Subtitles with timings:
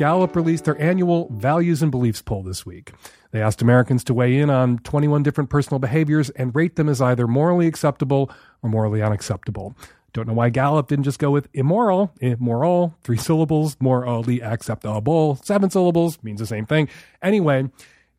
[0.00, 2.94] Gallup released their annual Values and Beliefs poll this week.
[3.32, 7.02] They asked Americans to weigh in on 21 different personal behaviors and rate them as
[7.02, 8.30] either morally acceptable
[8.62, 9.76] or morally unacceptable.
[10.14, 15.68] Don't know why Gallup didn't just go with immoral, immoral, three syllables, morally acceptable, seven
[15.68, 16.88] syllables, means the same thing.
[17.20, 17.68] Anyway,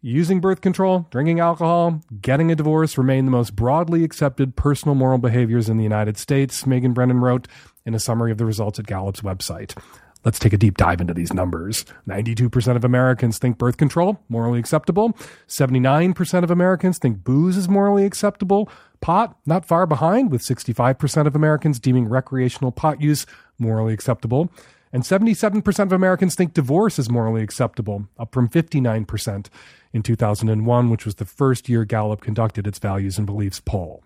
[0.03, 5.17] using birth control, drinking alcohol, getting a divorce remain the most broadly accepted personal moral
[5.17, 7.47] behaviors in the United States, Megan Brennan wrote
[7.87, 9.75] in a summary of the results at Gallup's website.
[10.23, 11.83] Let's take a deep dive into these numbers.
[12.07, 15.17] 92% of Americans think birth control morally acceptable.
[15.47, 18.69] 79% of Americans think booze is morally acceptable.
[18.99, 23.25] Pot not far behind with 65% of Americans deeming recreational pot use
[23.57, 24.51] morally acceptable.
[24.93, 29.47] And 77% of Americans think divorce is morally acceptable, up from 59%
[29.93, 34.03] in 2001, which was the first year Gallup conducted its values and beliefs poll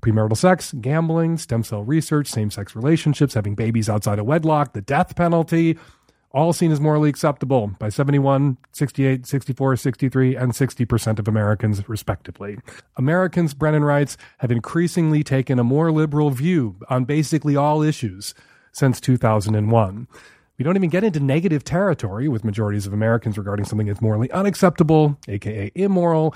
[0.00, 4.80] premarital sex, gambling, stem cell research, same sex relationships, having babies outside of wedlock, the
[4.80, 5.78] death penalty,
[6.30, 12.58] all seen as morally acceptable by 71, 68, 64, 63, and 60% of Americans, respectively.
[12.96, 18.34] Americans, Brennan writes, have increasingly taken a more liberal view on basically all issues
[18.72, 20.06] since 2001.
[20.58, 24.30] We don't even get into negative territory with majorities of Americans regarding something that's morally
[24.32, 26.34] unacceptable, aka immoral,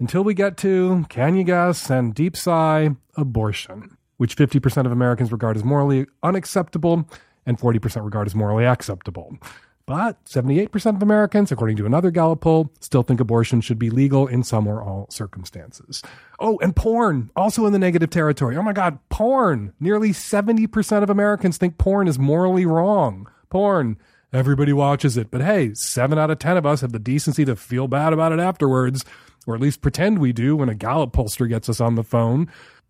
[0.00, 5.32] until we get to, can you guess, and deep sigh, abortion, which 50% of Americans
[5.32, 7.08] regard as morally unacceptable
[7.46, 9.38] and 40% regard as morally acceptable.
[9.86, 14.26] But 78% of Americans, according to another Gallup poll, still think abortion should be legal
[14.26, 16.02] in some or all circumstances.
[16.38, 18.54] Oh, and porn, also in the negative territory.
[18.58, 19.72] Oh my God, porn.
[19.80, 23.30] Nearly 70% of Americans think porn is morally wrong.
[23.48, 23.96] Porn.
[24.30, 25.30] Everybody watches it.
[25.30, 28.32] But hey, 7 out of 10 of us have the decency to feel bad about
[28.32, 29.06] it afterwards
[29.48, 32.48] or at least pretend we do when a Gallup pollster gets us on the phone.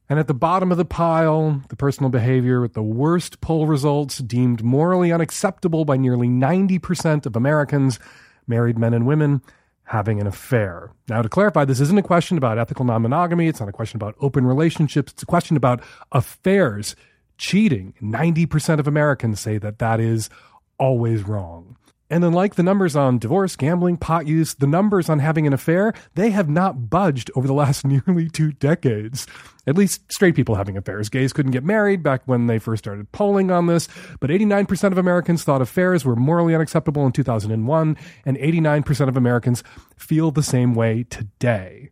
[0.08, 4.19] And at the bottom of the pile, the personal behavior with the worst poll results
[4.19, 8.00] deemed morally unacceptable by nearly 90% of Americans,
[8.48, 9.41] married men and women,
[9.84, 10.91] having an affair.
[11.08, 13.46] Now, to clarify, this isn't a question about ethical non monogamy.
[13.46, 15.12] It's not a question about open relationships.
[15.12, 15.80] It's a question about
[16.10, 16.96] affairs,
[17.36, 17.94] cheating.
[18.02, 20.28] 90% of Americans say that that is
[20.76, 21.76] always wrong.
[22.10, 25.92] And unlike the numbers on divorce, gambling, pot use, the numbers on having an affair,
[26.14, 29.26] they have not budged over the last nearly two decades.
[29.66, 31.10] At least straight people having affairs.
[31.10, 33.88] Gays couldn't get married back when they first started polling on this,
[34.20, 39.62] but 89% of Americans thought affairs were morally unacceptable in 2001, and 89% of Americans
[39.96, 41.90] feel the same way today.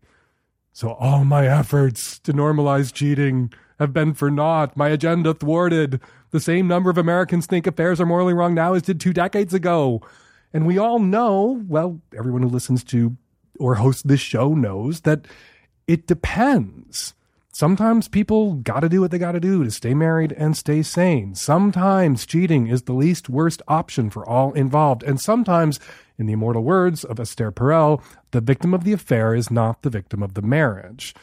[0.73, 6.01] So all my efforts to normalize cheating have been for naught, my agenda thwarted.
[6.31, 9.55] The same number of Americans think affairs are morally wrong now as did two decades
[9.55, 10.03] ago.
[10.53, 13.17] And we all know, well, everyone who listens to
[13.59, 15.27] or hosts this show knows that
[15.87, 17.15] it depends.
[17.53, 20.83] Sometimes people got to do what they got to do to stay married and stay
[20.83, 21.35] sane.
[21.35, 25.03] Sometimes cheating is the least worst option for all involved.
[25.03, 25.81] And sometimes,
[26.19, 29.89] in the immortal words of Esther Perel, the victim of the affair is not the
[29.89, 31.15] victim of the marriage.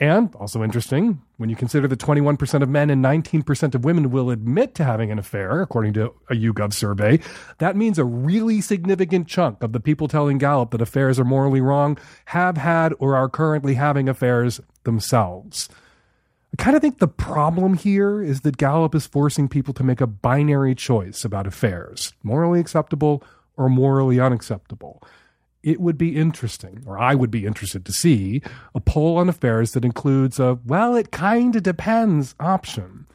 [0.00, 4.30] And also interesting, when you consider that 21% of men and 19% of women will
[4.30, 7.18] admit to having an affair, according to a YouGov survey,
[7.58, 11.60] that means a really significant chunk of the people telling Gallup that affairs are morally
[11.60, 15.68] wrong have had or are currently having affairs themselves.
[16.52, 20.00] I kind of think the problem here is that Gallup is forcing people to make
[20.00, 23.24] a binary choice about affairs morally acceptable
[23.56, 25.02] or morally unacceptable
[25.68, 28.40] it would be interesting, or I would be interested to see,
[28.74, 33.06] a poll on affairs that includes a, well, it kind of depends option.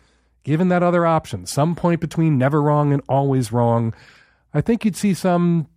[0.44, 3.92] Given that other option, some point between never wrong and always wrong,
[4.54, 5.68] I think you'd see some,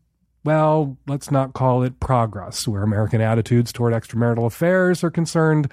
[0.44, 5.72] well, let's not call it progress, where American attitudes toward extramarital affairs are concerned.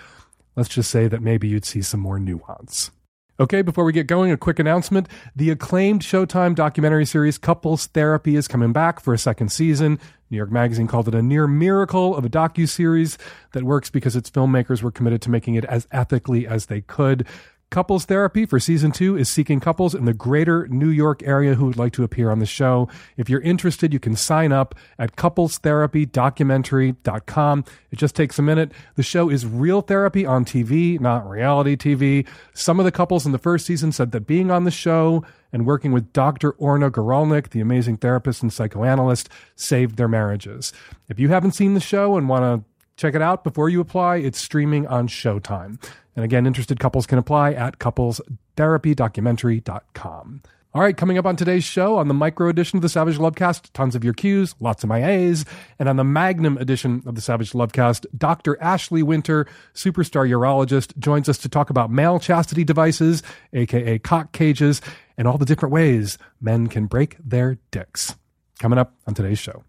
[0.55, 2.91] Let's just say that maybe you'd see some more nuance.
[3.39, 5.09] Okay, before we get going, a quick announcement.
[5.35, 9.99] The acclaimed Showtime documentary series Couples Therapy is coming back for a second season.
[10.33, 13.19] New York Magazine called it a near miracle of a docu-series
[13.51, 17.27] that works because its filmmakers were committed to making it as ethically as they could.
[17.73, 21.65] Couples Therapy for season two is seeking couples in the greater New York area who
[21.65, 22.87] would like to appear on the show.
[23.17, 27.65] If you're interested, you can sign up at couplestherapydocumentary.com.
[27.89, 28.71] It just takes a minute.
[28.93, 32.27] The show is real therapy on TV, not reality TV.
[32.53, 35.65] Some of the couples in the first season said that being on the show and
[35.65, 36.51] working with Dr.
[36.51, 40.73] Orna Guralnick, the amazing therapist and psychoanalyst, saved their marriages.
[41.09, 42.63] If you haven't seen the show and want to
[42.97, 44.17] Check it out before you apply.
[44.17, 45.83] It's streaming on Showtime.
[46.15, 50.41] And again, interested couples can apply at couplestherapydocumentary.com.
[50.75, 53.69] All right, coming up on today's show, on the micro edition of the Savage Lovecast,
[53.73, 55.45] tons of your Q's, lots of my A's.
[55.77, 58.59] And on the magnum edition of the Savage Lovecast, Dr.
[58.59, 59.45] Ashley Winter,
[59.75, 63.21] superstar urologist, joins us to talk about male chastity devices,
[63.53, 64.81] aka cock cages,
[65.15, 68.15] and all the different ways men can break their dicks.
[68.57, 69.63] Coming up on today's show.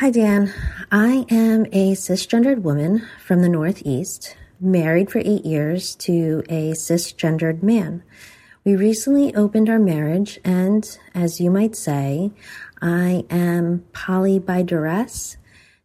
[0.00, 0.54] Hi, Dan.
[0.92, 7.64] I am a cisgendered woman from the Northeast, married for eight years to a cisgendered
[7.64, 8.04] man.
[8.64, 12.30] We recently opened our marriage, and as you might say,
[12.80, 15.36] I am poly by duress,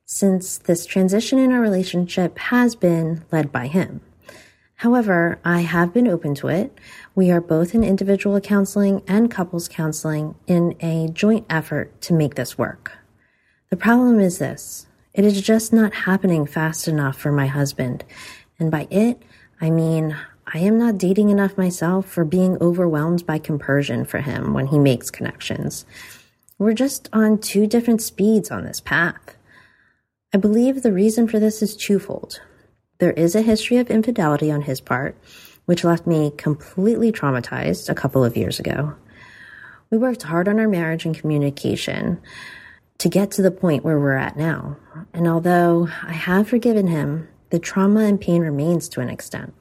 [0.06, 4.02] since this transition in our relationship has been led by him.
[4.76, 6.78] However, I have been open to it.
[7.16, 12.36] We are both in individual counseling and couples counseling in a joint effort to make
[12.36, 13.00] this work.
[13.74, 14.86] The problem is this
[15.16, 18.04] it is just not happening fast enough for my husband.
[18.60, 19.20] And by it,
[19.60, 20.16] I mean
[20.46, 24.78] I am not dating enough myself for being overwhelmed by compersion for him when he
[24.78, 25.88] makes connections.
[26.60, 29.38] We're just on two different speeds on this path.
[30.32, 32.42] I believe the reason for this is twofold.
[33.00, 35.18] There is a history of infidelity on his part,
[35.66, 38.94] which left me completely traumatized a couple of years ago.
[39.90, 42.22] We worked hard on our marriage and communication
[43.00, 44.78] to get to the point where we're at now.
[45.14, 49.54] And although I have forgiven him, the trauma and pain remains to an extent.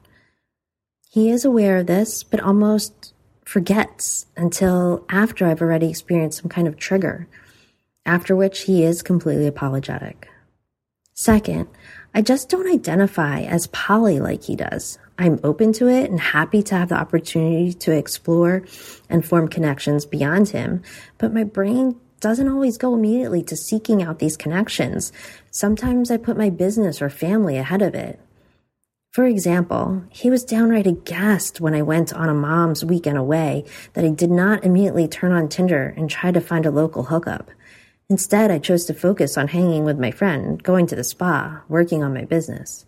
[1.09, 3.13] He is aware of this, but almost
[3.45, 7.27] forgets until after I've already experienced some kind of trigger,
[8.05, 10.27] after which he is completely apologetic.
[11.13, 11.67] Second,
[12.15, 14.97] I just don't identify as poly like he does.
[15.19, 18.63] I'm open to it and happy to have the opportunity to explore
[19.09, 20.81] and form connections beyond him,
[21.19, 25.11] but my brain doesn't always go immediately to seeking out these connections.
[25.51, 28.17] Sometimes I put my business or family ahead of it.
[29.11, 34.05] For example, he was downright aghast when I went on a mom's weekend away that
[34.05, 37.51] I did not immediately turn on Tinder and try to find a local hookup.
[38.09, 42.03] Instead, I chose to focus on hanging with my friend, going to the spa, working
[42.03, 42.85] on my business.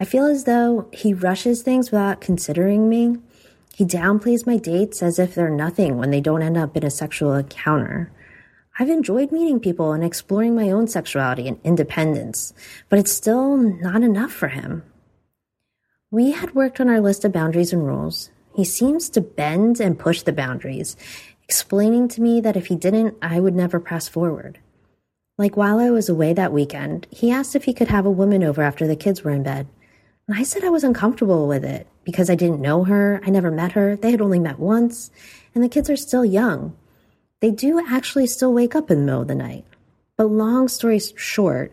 [0.00, 3.18] I feel as though he rushes things without considering me.
[3.74, 6.90] He downplays my dates as if they're nothing when they don't end up in a
[6.90, 8.12] sexual encounter.
[8.78, 12.54] I've enjoyed meeting people and exploring my own sexuality and independence,
[12.88, 14.84] but it's still not enough for him.
[16.12, 18.30] We had worked on our list of boundaries and rules.
[18.54, 20.96] He seems to bend and push the boundaries,
[21.42, 24.60] explaining to me that if he didn't, I would never press forward.
[25.36, 28.44] Like while I was away that weekend, he asked if he could have a woman
[28.44, 29.66] over after the kids were in bed.
[30.28, 33.50] And I said I was uncomfortable with it because I didn't know her, I never
[33.50, 35.10] met her, they had only met once,
[35.54, 36.76] and the kids are still young.
[37.40, 39.64] They do actually still wake up in the middle of the night.
[40.16, 41.72] But long story short,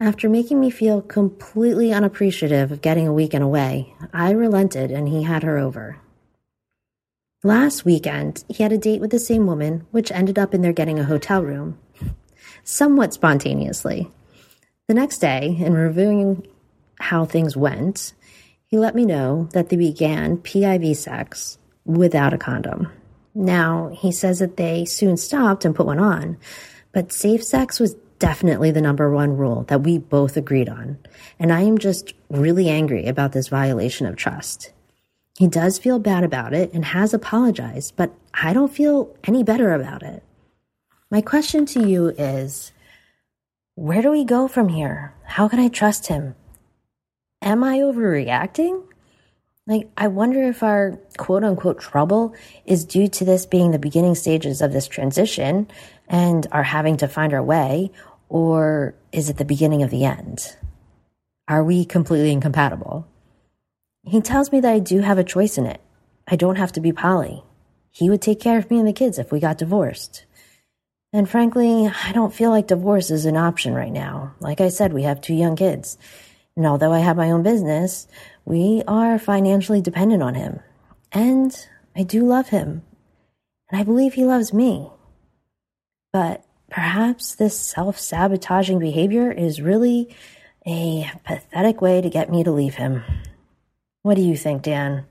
[0.00, 5.22] after making me feel completely unappreciative of getting a weekend away, I relented and he
[5.22, 5.98] had her over.
[7.42, 10.72] Last weekend, he had a date with the same woman, which ended up in their
[10.72, 11.78] getting a hotel room,
[12.62, 14.10] somewhat spontaneously.
[14.88, 16.46] The next day, in reviewing
[16.98, 18.14] how things went,
[18.74, 22.90] he let me know that they began PIV sex without a condom.
[23.32, 26.38] Now, he says that they soon stopped and put one on,
[26.90, 30.98] but safe sex was definitely the number one rule that we both agreed on.
[31.38, 34.72] And I am just really angry about this violation of trust.
[35.38, 39.72] He does feel bad about it and has apologized, but I don't feel any better
[39.72, 40.24] about it.
[41.12, 42.72] My question to you is
[43.76, 45.14] where do we go from here?
[45.26, 46.34] How can I trust him?
[47.44, 48.82] Am I overreacting?
[49.66, 52.34] Like, I wonder if our quote unquote trouble
[52.64, 55.68] is due to this being the beginning stages of this transition
[56.08, 57.90] and our having to find our way,
[58.30, 60.56] or is it the beginning of the end?
[61.46, 63.06] Are we completely incompatible?
[64.04, 65.82] He tells me that I do have a choice in it.
[66.26, 67.42] I don't have to be poly.
[67.90, 70.24] He would take care of me and the kids if we got divorced.
[71.12, 74.34] And frankly, I don't feel like divorce is an option right now.
[74.40, 75.98] Like I said, we have two young kids.
[76.56, 78.06] And although I have my own business,
[78.44, 80.60] we are financially dependent on him.
[81.12, 81.54] And
[81.96, 82.82] I do love him.
[83.70, 84.90] And I believe he loves me.
[86.12, 86.44] But
[86.74, 90.12] Perhaps this self sabotaging behavior is really
[90.66, 93.04] a pathetic way to get me to leave him.
[94.02, 95.06] What do you think, Dan?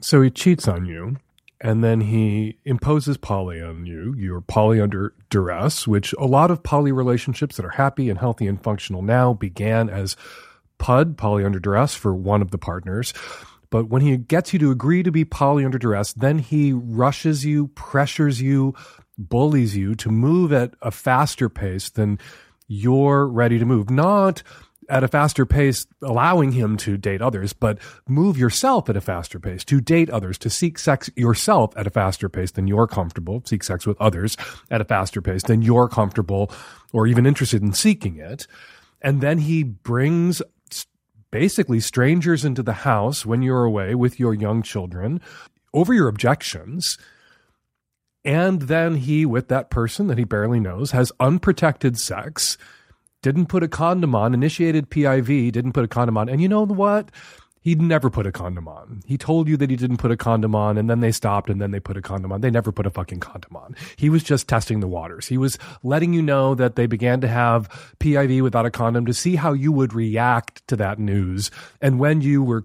[0.00, 1.18] So he cheats on you,
[1.62, 4.14] and then he imposes poly on you.
[4.18, 8.48] You're poly under duress, which a lot of poly relationships that are happy and healthy
[8.48, 10.16] and functional now began as
[10.78, 13.14] PUD, poly under duress, for one of the partners.
[13.70, 17.44] But when he gets you to agree to be poly under duress, then he rushes
[17.44, 18.74] you, pressures you,
[19.16, 22.18] bullies you to move at a faster pace than
[22.66, 23.88] you're ready to move.
[23.88, 24.42] Not
[24.88, 29.38] at a faster pace, allowing him to date others, but move yourself at a faster
[29.38, 33.42] pace to date others, to seek sex yourself at a faster pace than you're comfortable,
[33.44, 34.36] seek sex with others
[34.70, 36.50] at a faster pace than you're comfortable
[36.92, 38.46] or even interested in seeking it.
[39.00, 40.42] And then he brings
[41.30, 45.20] basically strangers into the house when you're away with your young children
[45.74, 46.98] over your objections.
[48.24, 52.56] And then he, with that person that he barely knows, has unprotected sex
[53.22, 56.28] didn't put a condom on, initiated PIV, didn't put a condom on.
[56.28, 57.10] And you know what?
[57.60, 59.02] He'd never put a condom on.
[59.06, 61.62] He told you that he didn't put a condom on, and then they stopped, and
[61.62, 62.40] then they put a condom on.
[62.40, 63.76] They never put a fucking condom on.
[63.94, 65.28] He was just testing the waters.
[65.28, 67.68] He was letting you know that they began to have
[68.00, 71.52] PIV without a condom to see how you would react to that news.
[71.80, 72.64] And when you were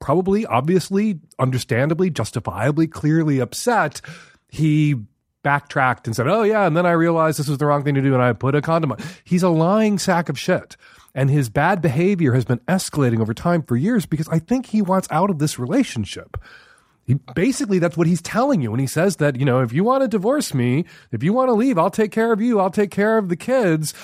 [0.00, 4.00] probably, obviously, understandably, justifiably, clearly upset,
[4.48, 4.96] he
[5.42, 8.02] backtracked and said, "Oh yeah," and then I realized this was the wrong thing to
[8.02, 8.98] do, and I put a condom on.
[9.24, 10.76] He's a lying sack of shit,
[11.14, 14.82] and his bad behavior has been escalating over time for years because I think he
[14.82, 16.36] wants out of this relationship.
[17.04, 19.84] He, basically, that's what he's telling you when he says that you know if you
[19.84, 22.70] want to divorce me, if you want to leave, I'll take care of you, I'll
[22.70, 23.94] take care of the kids.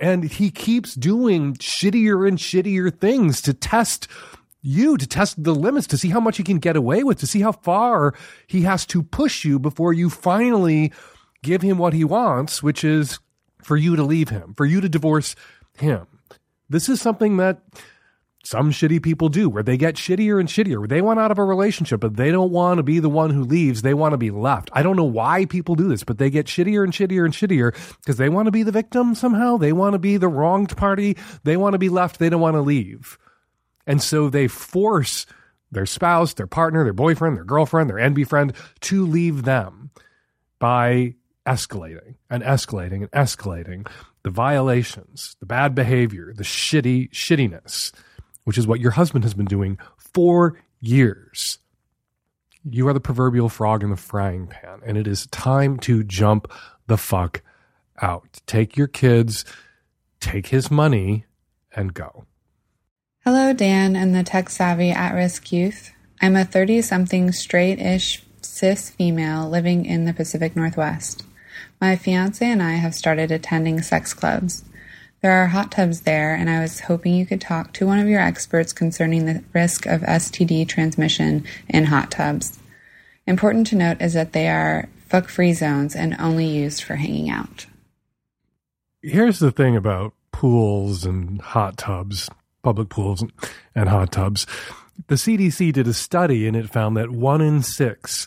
[0.00, 4.08] And he keeps doing shittier and shittier things to test
[4.62, 7.26] you to test the limits to see how much he can get away with, to
[7.26, 8.14] see how far
[8.46, 10.92] he has to push you before you finally
[11.42, 13.18] give him what he wants, which is
[13.62, 15.34] for you to leave him, for you to divorce
[15.76, 16.06] him.
[16.68, 17.62] This is something that
[18.44, 20.88] some shitty people do where they get shittier and shittier.
[20.88, 23.44] They want out of a relationship, but they don't want to be the one who
[23.44, 23.82] leaves.
[23.82, 24.70] They want to be left.
[24.72, 27.72] I don't know why people do this, but they get shittier and shittier and shittier
[27.98, 29.58] because they want to be the victim somehow.
[29.58, 31.16] They want to be the wronged party.
[31.44, 32.18] They want to be left.
[32.18, 33.16] They don't want to leave.
[33.86, 35.26] And so they force
[35.70, 39.90] their spouse, their partner, their boyfriend, their girlfriend, their enby friend to leave them
[40.58, 41.14] by
[41.46, 43.88] escalating and escalating and escalating
[44.22, 47.92] the violations, the bad behavior, the shitty shittiness,
[48.44, 51.58] which is what your husband has been doing for years.
[52.64, 56.52] You are the proverbial frog in the frying pan, and it is time to jump
[56.86, 57.42] the fuck
[58.00, 58.40] out.
[58.46, 59.44] Take your kids,
[60.20, 61.24] take his money,
[61.74, 62.26] and go.
[63.24, 65.92] Hello, Dan and the tech savvy at risk youth.
[66.20, 71.24] I'm a 30 something straight ish cis female living in the Pacific Northwest.
[71.80, 74.64] My fiance and I have started attending sex clubs.
[75.20, 78.08] There are hot tubs there, and I was hoping you could talk to one of
[78.08, 82.58] your experts concerning the risk of STD transmission in hot tubs.
[83.28, 87.30] Important to note is that they are fuck free zones and only used for hanging
[87.30, 87.66] out.
[89.00, 92.28] Here's the thing about pools and hot tubs
[92.62, 93.24] public pools
[93.74, 94.46] and hot tubs.
[95.08, 98.26] The CDC did a study and it found that one in six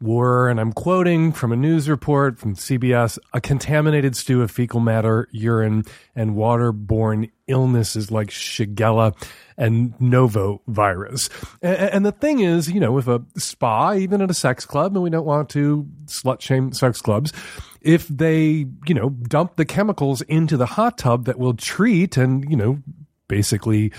[0.00, 4.80] were, and I'm quoting from a news report from CBS, a contaminated stew of fecal
[4.80, 5.84] matter, urine,
[6.16, 9.14] and waterborne illnesses like Shigella
[9.58, 11.28] and Norovirus.
[11.60, 14.94] And, and the thing is, you know, with a spa, even at a sex club,
[14.94, 17.32] and we don't want to slut shame sex clubs,
[17.82, 22.50] if they, you know, dump the chemicals into the hot tub that will treat and,
[22.50, 22.78] you know,
[23.30, 23.92] basically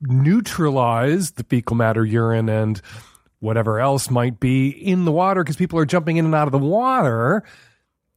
[0.00, 2.80] neutralize the fecal matter, urine, and
[3.40, 6.52] whatever else might be in the water because people are jumping in and out of
[6.52, 7.42] the water,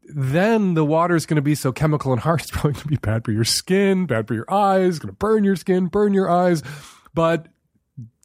[0.03, 2.43] then the water is going to be so chemical and harsh.
[2.43, 5.17] It's probably going to be bad for your skin, bad for your eyes, going to
[5.17, 6.61] burn your skin, burn your eyes.
[7.13, 7.47] But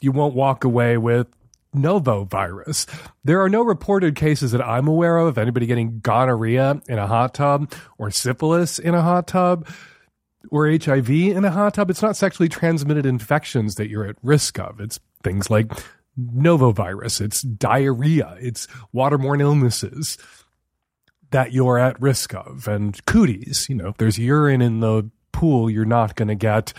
[0.03, 1.27] you won't walk away with
[1.75, 2.87] norovirus.
[3.25, 7.07] There are no reported cases that I'm aware of of anybody getting gonorrhea in a
[7.07, 9.67] hot tub or syphilis in a hot tub
[10.51, 14.59] or HIV in a hot tub, it's not sexually transmitted infections that you're at risk
[14.59, 14.81] of.
[14.81, 15.71] It's things like
[16.19, 20.17] norovirus, it's diarrhea, it's waterborne illnesses
[21.31, 22.69] that you're at risk of.
[22.69, 26.73] And cooties, you know, if there's urine in the pool, you're not going to get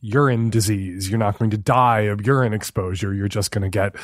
[0.00, 1.08] urine disease.
[1.08, 3.14] You're not going to die of urine exposure.
[3.14, 3.94] You're just going to get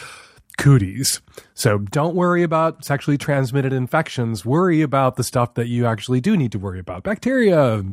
[0.56, 1.20] cooties.
[1.54, 4.44] So don't worry about sexually transmitted infections.
[4.44, 7.84] Worry about the stuff that you actually do need to worry about bacteria,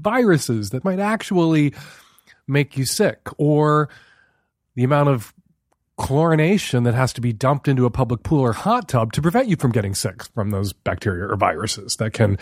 [0.00, 1.74] viruses that might actually
[2.46, 3.88] make you sick, or
[4.74, 5.32] the amount of
[5.98, 9.48] chlorination that has to be dumped into a public pool or hot tub to prevent
[9.48, 12.38] you from getting sick from those bacteria or viruses that can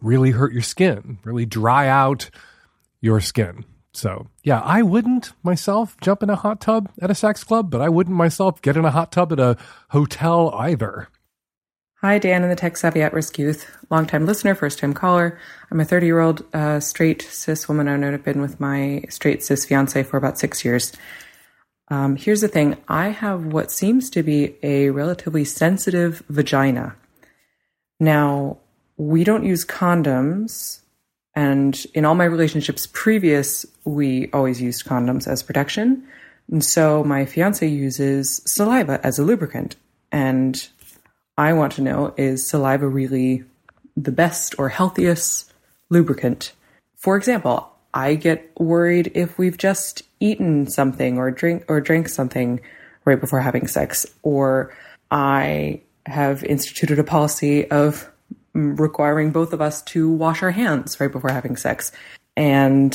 [0.00, 2.28] really hurt your skin, really dry out
[3.00, 3.64] your skin.
[3.92, 7.80] So, yeah, I wouldn't myself jump in a hot tub at a sex club, but
[7.80, 9.56] I wouldn't myself get in a hot tub at a
[9.90, 11.08] hotel either.
[12.06, 13.68] Hi, Dan and the Tech Savvy at Risk Youth.
[13.90, 15.40] Longtime listener, first time caller.
[15.72, 17.88] I'm a 30 year old uh, straight cis woman.
[17.88, 20.92] I know I've been with my straight cis fiance for about six years.
[21.88, 26.94] Um, here's the thing I have what seems to be a relatively sensitive vagina.
[27.98, 28.58] Now,
[28.96, 30.82] we don't use condoms
[31.34, 36.06] And in all my relationships previous, we always used condoms as protection.
[36.52, 39.74] And so my fiance uses saliva as a lubricant.
[40.12, 40.68] And
[41.38, 43.44] I want to know is saliva really
[43.96, 45.52] the best or healthiest
[45.90, 46.52] lubricant?
[46.96, 52.60] For example, I get worried if we've just eaten something or drink or drank something
[53.04, 54.74] right before having sex, or
[55.10, 58.10] I have instituted a policy of
[58.52, 61.92] requiring both of us to wash our hands right before having sex.
[62.36, 62.94] And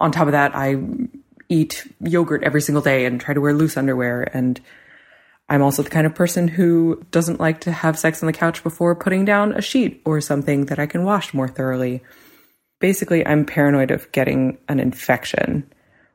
[0.00, 0.78] on top of that, I
[1.48, 4.22] eat yogurt every single day and try to wear loose underwear.
[4.34, 4.60] And
[5.48, 8.62] I'm also the kind of person who doesn't like to have sex on the couch
[8.62, 12.02] before putting down a sheet or something that I can wash more thoroughly.
[12.80, 15.70] Basically, I'm paranoid of getting an infection,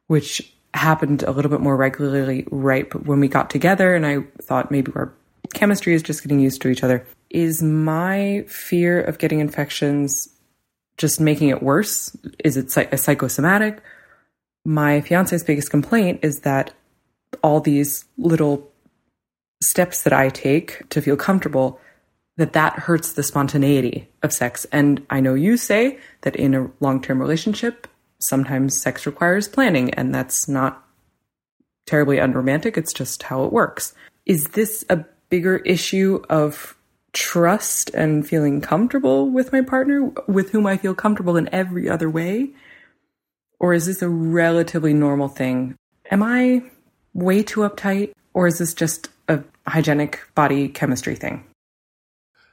[0.08, 3.96] which happened a little bit more regularly right when we got together.
[3.96, 5.14] And I thought maybe our
[5.54, 7.06] chemistry is just getting used to each other.
[7.30, 10.30] Is my fear of getting infections
[10.98, 12.16] just making it worse?
[12.44, 13.82] Is it a psychosomatic?
[14.66, 16.74] My fiance's biggest complaint is that
[17.42, 18.70] all these little
[19.62, 21.80] steps that I take to feel comfortable
[22.38, 24.66] that that hurts the spontaneity of sex.
[24.72, 27.88] And I know you say that in a long-term relationship,
[28.20, 30.86] sometimes sex requires planning and that's not
[31.86, 32.78] terribly unromantic.
[32.78, 33.94] It's just how it works.
[34.26, 36.78] Is this a bigger issue of
[37.12, 42.10] trust and feeling comfortable with my partner, with whom I feel comfortable in every other
[42.10, 42.52] way?
[43.60, 45.76] Or is this a relatively normal thing?
[46.12, 46.64] Am I
[47.14, 48.14] way too uptight?
[48.34, 51.46] Or is this just a hygienic body chemistry thing?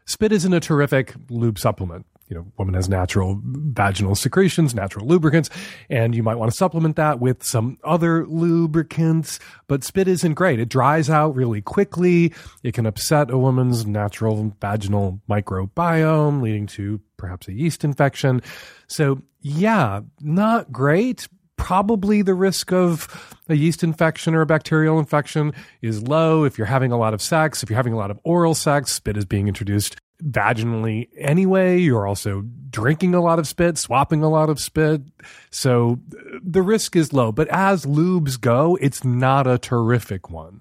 [0.04, 5.48] Spit isn't a terrific lube supplement you know, woman has natural vaginal secretions, natural lubricants,
[5.88, 9.38] and you might want to supplement that with some other lubricants.
[9.68, 10.58] But spit isn't great.
[10.58, 12.32] It dries out really quickly.
[12.64, 18.42] It can upset a woman's natural vaginal microbiome, leading to perhaps a yeast infection.
[18.88, 21.28] So, yeah, not great.
[21.56, 26.66] Probably the risk of a yeast infection or a bacterial infection is low if you're
[26.66, 27.62] having a lot of sex.
[27.62, 31.78] If you're having a lot of oral sex, spit is being introduced vaginally anyway.
[31.78, 35.02] You're also drinking a lot of spit, swapping a lot of spit.
[35.50, 36.00] So
[36.42, 37.32] the risk is low.
[37.32, 40.60] But as lubes go, it's not a terrific one.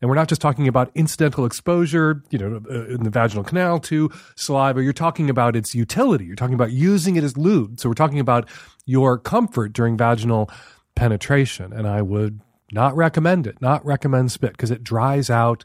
[0.00, 3.78] And we're not just talking about incidental exposure, you know, uh, in the vaginal canal
[3.80, 4.82] to saliva.
[4.82, 6.26] You're talking about its utility.
[6.26, 7.80] You're talking about using it as lube.
[7.80, 8.48] So we're talking about
[8.84, 10.50] your comfort during vaginal
[10.94, 11.72] penetration.
[11.72, 12.40] And I would
[12.72, 15.64] not recommend it, not recommend spit because it dries out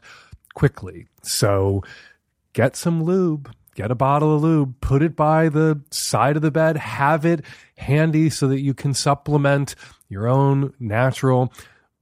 [0.54, 1.06] quickly.
[1.22, 1.82] So
[2.52, 6.50] get some lube, get a bottle of lube, put it by the side of the
[6.50, 7.44] bed, have it
[7.76, 9.74] handy so that you can supplement
[10.08, 11.52] your own natural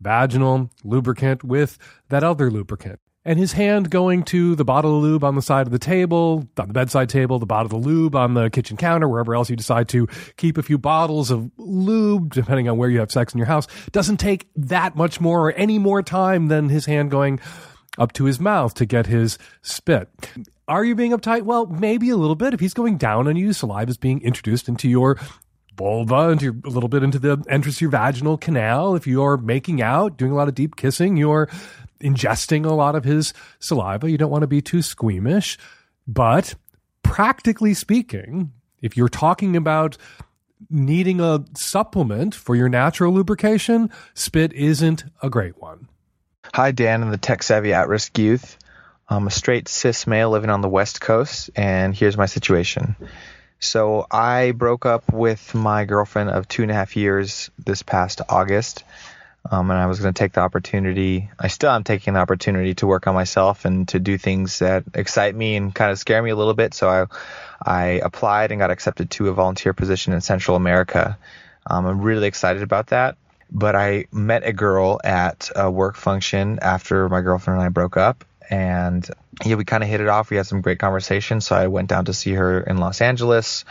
[0.00, 3.00] vaginal lubricant with that other lubricant.
[3.22, 6.48] And his hand going to the bottle of lube on the side of the table,
[6.58, 9.56] on the bedside table, the bottle of lube on the kitchen counter, wherever else you
[9.56, 10.08] decide to
[10.38, 13.66] keep a few bottles of lube, depending on where you have sex in your house,
[13.92, 17.38] doesn't take that much more or any more time than his hand going
[17.98, 20.08] up to his mouth to get his spit.
[20.66, 21.42] Are you being uptight?
[21.42, 22.54] Well, maybe a little bit.
[22.54, 25.18] If he's going down on you, saliva is being introduced into your
[25.76, 28.94] vulva, into a little bit into the entrance of your vaginal canal.
[28.94, 31.48] If you're making out, doing a lot of deep kissing, you're
[32.00, 34.11] ingesting a lot of his saliva.
[34.11, 35.59] You don't want to be too squeamish.
[36.06, 36.54] But
[37.02, 38.52] practically speaking,
[38.83, 39.96] if you're talking about
[40.68, 45.88] needing a supplement for your natural lubrication, spit isn't a great one.
[46.54, 48.59] Hi, Dan and the tech savvy at risk youth.
[49.09, 52.96] I'm a straight cis male living on the West Coast, and here's my situation.
[53.60, 58.22] So, I broke up with my girlfriend of two and a half years this past
[58.28, 58.84] August,
[59.50, 61.30] um, and I was going to take the opportunity.
[61.38, 64.84] I still am taking the opportunity to work on myself and to do things that
[64.94, 66.72] excite me and kind of scare me a little bit.
[66.72, 67.06] So, I,
[67.62, 71.18] I applied and got accepted to a volunteer position in Central America.
[71.66, 73.16] Um, I'm really excited about that
[73.52, 77.96] but I met a girl at a work function after my girlfriend and I broke
[77.96, 78.24] up.
[78.48, 79.08] And
[79.44, 80.31] yeah, we kind of hit it off.
[80.31, 81.46] We had some great conversations.
[81.46, 83.64] So I went down to see her in Los Angeles.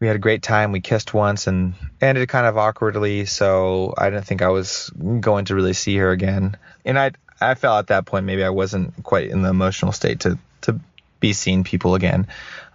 [0.00, 0.72] We had a great time.
[0.72, 3.26] We kissed once and ended kind of awkwardly.
[3.26, 6.56] So I didn't think I was going to really see her again.
[6.84, 10.20] And I, I felt at that point maybe I wasn't quite in the emotional state
[10.20, 10.80] to, to
[11.20, 12.26] be seeing people again.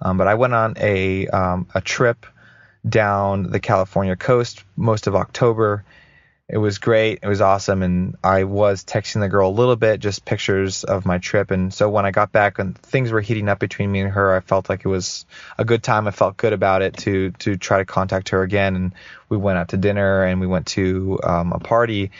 [0.02, 2.26] Um, but I went on a, um, a trip
[2.88, 5.84] down the California coast most of October
[6.48, 7.20] it was great.
[7.24, 7.82] It was awesome.
[7.82, 11.50] And I was texting the girl a little bit, just pictures of my trip.
[11.50, 14.36] And so when I got back and things were heating up between me and her,
[14.36, 15.26] I felt like it was
[15.58, 16.08] a good time.
[16.08, 18.76] I felt good about it to, to try to contact her again.
[18.76, 18.94] And
[19.28, 22.12] we went out to dinner and we went to um, a party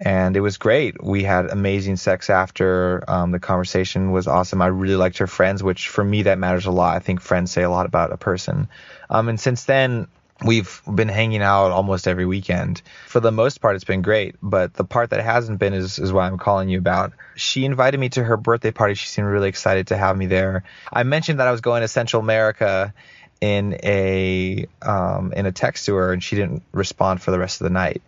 [0.00, 1.02] and it was great.
[1.02, 3.04] We had amazing sex after.
[3.06, 4.62] Um, the conversation was awesome.
[4.62, 6.96] I really liked her friends, which for me that matters a lot.
[6.96, 8.68] I think friends say a lot about a person.
[9.10, 10.08] Um, and since then,
[10.44, 12.82] we've been hanging out almost every weekend.
[13.06, 16.12] For the most part, it's been great, but the part that hasn't been is, is
[16.12, 17.12] what I'm calling you about.
[17.36, 18.94] She invited me to her birthday party.
[18.94, 20.64] She seemed really excited to have me there.
[20.92, 22.94] I mentioned that I was going to Central America
[23.40, 27.60] in a um, in a text to her, and she didn't respond for the rest
[27.60, 28.02] of the night.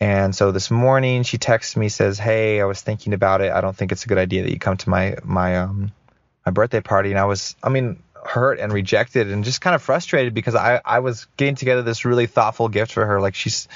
[0.00, 3.52] And so this morning she texts me says, "Hey, I was thinking about it.
[3.52, 5.92] I don't think it's a good idea that you come to my my um
[6.44, 9.82] my birthday party." And I was, I mean, hurt and rejected and just kind of
[9.82, 13.20] frustrated because I I was getting together this really thoughtful gift for her.
[13.20, 13.68] Like she's,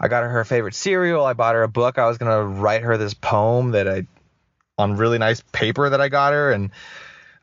[0.00, 1.24] I got her her favorite cereal.
[1.24, 1.98] I bought her a book.
[1.98, 4.06] I was gonna write her this poem that I
[4.76, 6.70] on really nice paper that I got her, and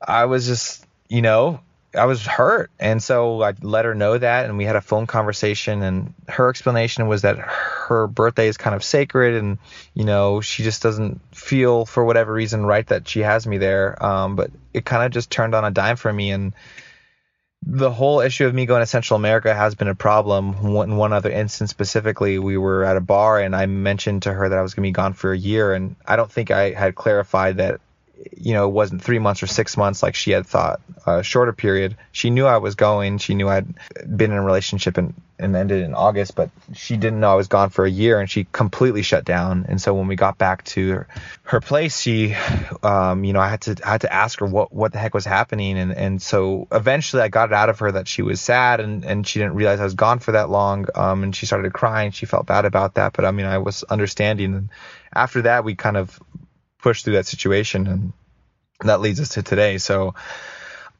[0.05, 1.61] I was just, you know,
[1.95, 2.71] I was hurt.
[2.79, 6.49] And so I let her know that and we had a phone conversation and her
[6.49, 9.57] explanation was that her birthday is kind of sacred and
[9.93, 14.03] you know, she just doesn't feel for whatever reason right that she has me there.
[14.03, 16.53] Um, but it kind of just turned on a dime for me and
[17.67, 20.55] the whole issue of me going to Central America has been a problem.
[20.63, 24.49] In one other instance specifically, we were at a bar and I mentioned to her
[24.49, 26.71] that I was going to be gone for a year, and I don't think I
[26.71, 27.81] had clarified that
[28.37, 31.53] you know, it wasn't three months or six months like she had thought, a shorter
[31.53, 31.97] period.
[32.11, 33.17] She knew I was going.
[33.17, 33.73] She knew I'd
[34.05, 37.47] been in a relationship and, and ended in August, but she didn't know I was
[37.47, 39.65] gone for a year and she completely shut down.
[39.67, 41.07] And so when we got back to her,
[41.43, 42.35] her place, she,
[42.83, 45.13] um, you know, I had to, I had to ask her what, what the heck
[45.13, 45.77] was happening.
[45.77, 49.03] And, and so eventually I got it out of her that she was sad and,
[49.03, 50.85] and she didn't realize I was gone for that long.
[50.95, 52.11] Um, and she started crying.
[52.11, 54.53] She felt bad about that, but I mean, I was understanding.
[54.53, 54.69] And
[55.13, 56.19] after that, we kind of
[56.85, 58.13] push through that situation and
[58.81, 59.79] that leads us to today.
[59.79, 60.13] So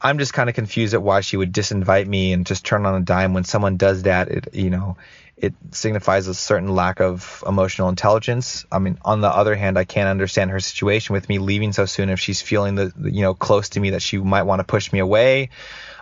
[0.01, 2.95] I'm just kind of confused at why she would disinvite me and just turn on
[2.95, 4.29] a dime when someone does that.
[4.29, 4.97] It you know
[5.37, 8.65] it signifies a certain lack of emotional intelligence.
[8.71, 11.85] I mean, on the other hand, I can't understand her situation with me leaving so
[11.85, 14.63] soon if she's feeling the, you know close to me that she might want to
[14.63, 15.49] push me away.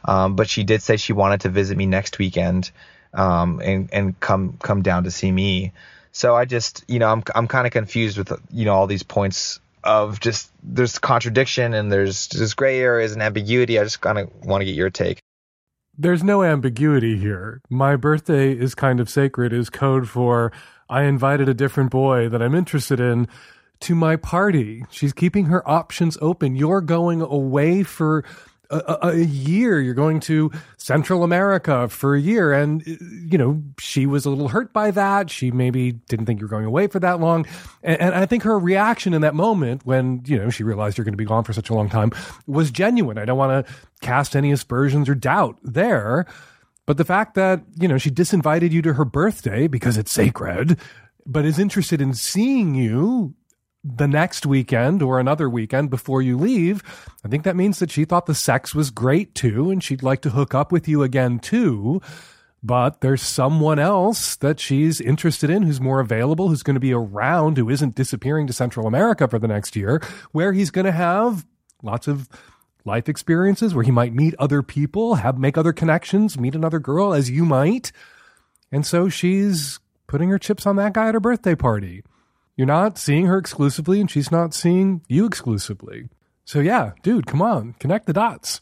[0.05, 2.71] Um, but she did say she wanted to visit me next weekend
[3.13, 5.73] um, and and come come down to see me.
[6.13, 9.03] So I just you know I'm I'm kind of confused with you know all these
[9.03, 13.79] points of just there's contradiction and there's just gray areas and ambiguity.
[13.79, 15.19] I just kind of want to get your take.
[15.97, 17.61] There's no ambiguity here.
[17.69, 20.51] My birthday is kind of sacred is code for
[20.89, 23.27] I invited a different boy that I'm interested in
[23.81, 24.85] to my party.
[24.89, 26.55] She's keeping her options open.
[26.55, 28.23] You're going away for
[28.69, 29.79] a, a, year.
[29.79, 32.53] You're going to Central America for a year.
[32.53, 35.29] And, you know, she was a little hurt by that.
[35.29, 37.45] She maybe didn't think you were going away for that long.
[37.83, 41.05] And, and I think her reaction in that moment when, you know, she realized you're
[41.05, 42.11] going to be gone for such a long time
[42.47, 43.17] was genuine.
[43.17, 46.25] I don't want to cast any aspersions or doubt there.
[46.85, 50.77] But the fact that, you know, she disinvited you to her birthday because it's sacred,
[51.25, 53.35] but is interested in seeing you
[53.83, 56.81] the next weekend or another weekend before you leave,
[57.23, 60.21] I think that means that she thought the sex was great too, and she'd like
[60.21, 62.01] to hook up with you again too.
[62.65, 66.93] But there's someone else that she's interested in who's more available, who's going to be
[66.93, 70.93] around, who isn't disappearing to Central America for the next year, where he's going to
[70.93, 71.45] have
[71.81, 72.29] lots of
[72.85, 77.13] life experiences, where he might meet other people, have make other connections, meet another girl
[77.13, 77.91] as you might.
[78.71, 82.03] And so she's putting her chips on that guy at her birthday party.
[82.55, 86.09] You're not seeing her exclusively, and she's not seeing you exclusively.
[86.45, 88.61] So, yeah, dude, come on, connect the dots.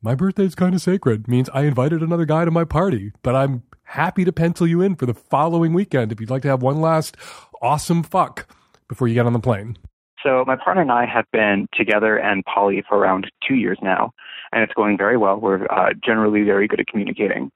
[0.00, 3.64] My birthday's kind of sacred, means I invited another guy to my party, but I'm
[3.82, 6.80] happy to pencil you in for the following weekend if you'd like to have one
[6.80, 7.16] last
[7.60, 8.46] awesome fuck
[8.88, 9.76] before you get on the plane.
[10.22, 14.12] So, my partner and I have been together and poly for around two years now,
[14.52, 15.40] and it's going very well.
[15.40, 17.50] We're uh, generally very good at communicating.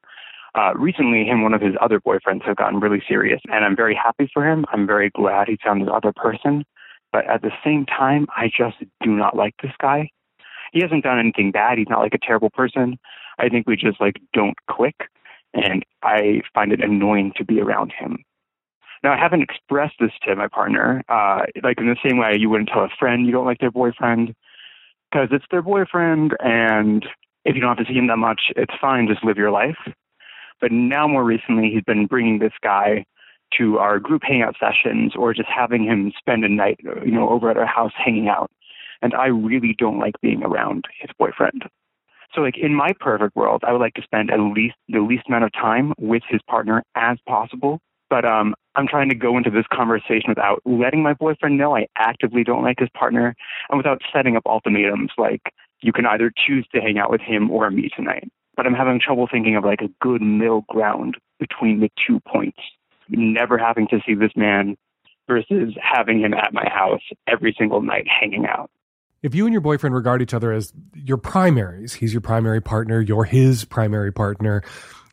[0.56, 3.76] Uh, recently, him and one of his other boyfriends have gotten really serious, and I'm
[3.76, 4.64] very happy for him.
[4.72, 6.64] I'm very glad he found his other person.
[7.12, 10.08] But at the same time, I just do not like this guy.
[10.72, 11.78] He hasn't done anything bad.
[11.78, 12.98] He's not like a terrible person.
[13.38, 14.96] I think we just like don't click,
[15.52, 18.24] and I find it annoying to be around him.
[19.02, 22.48] Now, I haven't expressed this to my partner, uh, like in the same way you
[22.48, 24.34] wouldn't tell a friend you don't like their boyfriend,
[25.10, 27.04] because it's their boyfriend, and
[27.44, 29.06] if you don't have to see him that much, it's fine.
[29.06, 29.76] Just live your life.
[30.60, 33.04] But now, more recently, he's been bringing this guy
[33.58, 37.50] to our group hangout sessions or just having him spend a night, you know, over
[37.50, 38.50] at our house hanging out.
[39.02, 41.64] And I really don't like being around his boyfriend.
[42.34, 45.24] So, like in my perfect world, I would like to spend at least the least
[45.28, 47.80] amount of time with his partner as possible.
[48.08, 51.86] But um, I'm trying to go into this conversation without letting my boyfriend know I
[51.98, 53.34] actively don't like his partner,
[53.68, 55.42] and without setting up ultimatums like
[55.82, 59.00] you can either choose to hang out with him or me tonight but I'm having
[59.00, 62.58] trouble thinking of like a good middle ground between the two points.
[63.08, 64.76] Never having to see this man
[65.28, 68.70] versus having him at my house every single night hanging out.
[69.22, 73.00] If you and your boyfriend regard each other as your primaries, he's your primary partner,
[73.00, 74.62] you're his primary partner,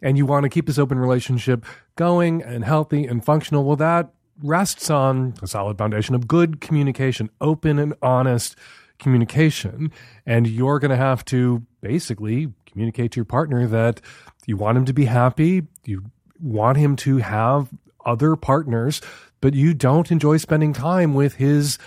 [0.02, 4.14] and you want to keep this open relationship going and healthy and functional, well, that
[4.42, 8.56] rests on a solid foundation of good communication, open and honest
[9.00, 9.92] communication.
[10.26, 14.02] And you're going to have to basically communicate to your partner that
[14.46, 16.04] you want him to be happy, you
[16.42, 17.70] want him to have
[18.06, 19.02] other partners,
[19.40, 21.78] but you don't enjoy spending time with his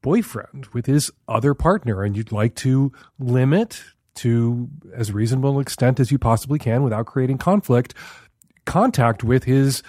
[0.00, 3.82] boyfriend, with his other partner, and you'd like to limit
[4.14, 7.94] to as reasonable extent as you possibly can without creating conflict
[8.64, 9.82] contact with his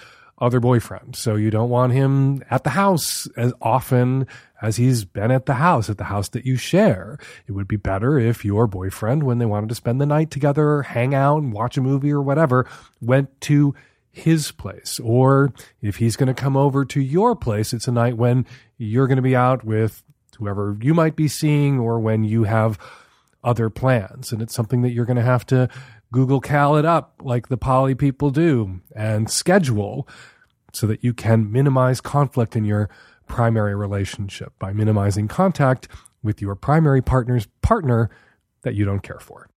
[0.44, 1.16] other boyfriend.
[1.16, 4.28] So you don't want him at the house as often
[4.62, 7.18] as he's been at the house, at the house that you share.
[7.48, 10.82] It would be better if your boyfriend, when they wanted to spend the night together,
[10.82, 12.68] hang out and watch a movie or whatever,
[13.00, 13.74] went to
[14.12, 15.00] his place.
[15.02, 18.46] Or if he's going to come over to your place, it's a night when
[18.78, 20.04] you're going to be out with
[20.38, 22.78] whoever you might be seeing or when you have
[23.46, 24.34] other plans.
[24.34, 25.70] And it's something that you're going to have to
[26.12, 30.08] Google Cal it up like the poly people do and schedule
[30.74, 32.90] so that you can minimize conflict in your
[33.28, 35.88] primary relationship by minimizing contact
[36.22, 38.10] with your primary partner's partner
[38.64, 39.50] that you don't care for.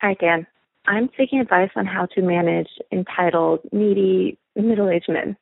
[0.00, 0.46] Hi, Dan.
[0.86, 5.36] I'm seeking advice on how to manage entitled, needy, middle aged men.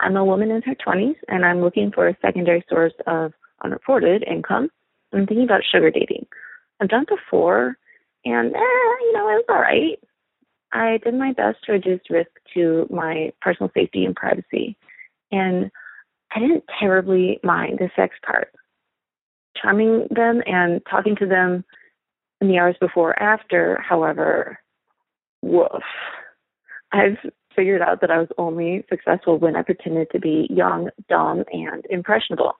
[0.00, 3.32] I'm a woman in her 20s and I'm looking for a secondary source of
[3.64, 4.68] unreported income.
[5.12, 6.26] I'm thinking about sugar dating.
[6.80, 7.76] I've done it before
[8.24, 9.98] and, eh, you know, it was all right.
[10.72, 14.76] I did my best to reduce risk to my personal safety and privacy.
[15.32, 15.70] And
[16.34, 18.52] I didn't terribly mind the sex part.
[19.60, 21.64] Charming them and talking to them
[22.40, 24.58] in the hours before or after, however,
[25.42, 25.82] woof.
[26.92, 27.18] I've
[27.56, 31.84] figured out that I was only successful when I pretended to be young, dumb, and
[31.90, 32.52] impressionable.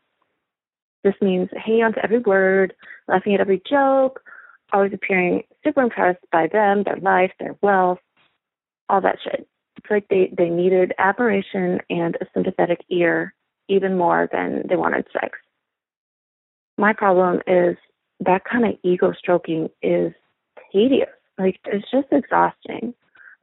[1.05, 2.75] This means hanging on to every word,
[3.07, 4.21] laughing at every joke,
[4.73, 7.99] always appearing super impressed by them, their life, their wealth,
[8.89, 9.47] all that shit.
[9.77, 13.35] It's like they, they needed admiration and a sympathetic ear
[13.69, 15.39] even more than they wanted sex.
[16.77, 17.77] My problem is
[18.21, 20.13] that kind of ego stroking is
[20.73, 21.09] tedious.
[21.39, 22.95] Like it's just exhausting.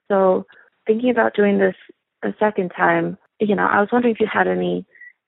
[0.10, 0.46] So
[0.86, 1.76] thinking about doing this
[2.24, 4.86] a second time, you know, I was wondering if you had any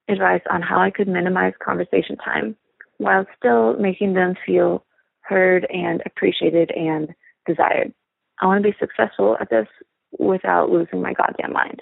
[0.09, 2.55] advice on how I could minimize conversation time
[2.97, 4.83] while still making them feel
[5.27, 7.13] heard and appreciated and
[7.45, 7.93] desired.
[8.41, 9.67] I want to be successful at this
[10.17, 11.81] without losing my goddamn mind.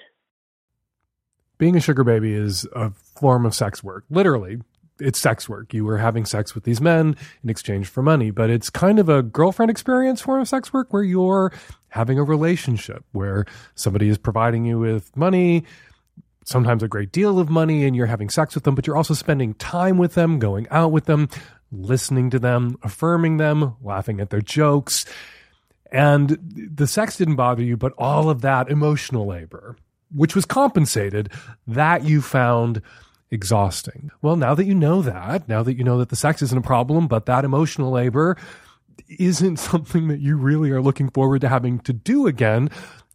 [1.58, 4.04] Being a sugar baby is a form of sex work.
[4.10, 4.58] Literally,
[4.98, 5.72] it's sex work.
[5.74, 9.08] You were having sex with these men in exchange for money, but it's kind of
[9.08, 11.52] a girlfriend experience form of sex work where you're
[11.88, 15.64] having a relationship where somebody is providing you with money,
[16.44, 19.14] sometimes a great deal of money, and you're having sex with them, but you're also
[19.14, 21.28] spending time with them, going out with them,
[21.72, 25.04] listening to them, affirming them, laughing at their jokes.
[25.92, 26.38] And
[26.74, 29.76] the sex didn't bother you, but all of that emotional labor,
[30.14, 31.30] which was compensated,
[31.66, 32.82] that you found
[33.30, 34.10] exhausting.
[34.22, 36.62] Well, now that you know that, now that you know that the sex isn't a
[36.62, 38.36] problem, but that emotional labor
[39.18, 42.70] isn't something that you really are looking forward to having to do again,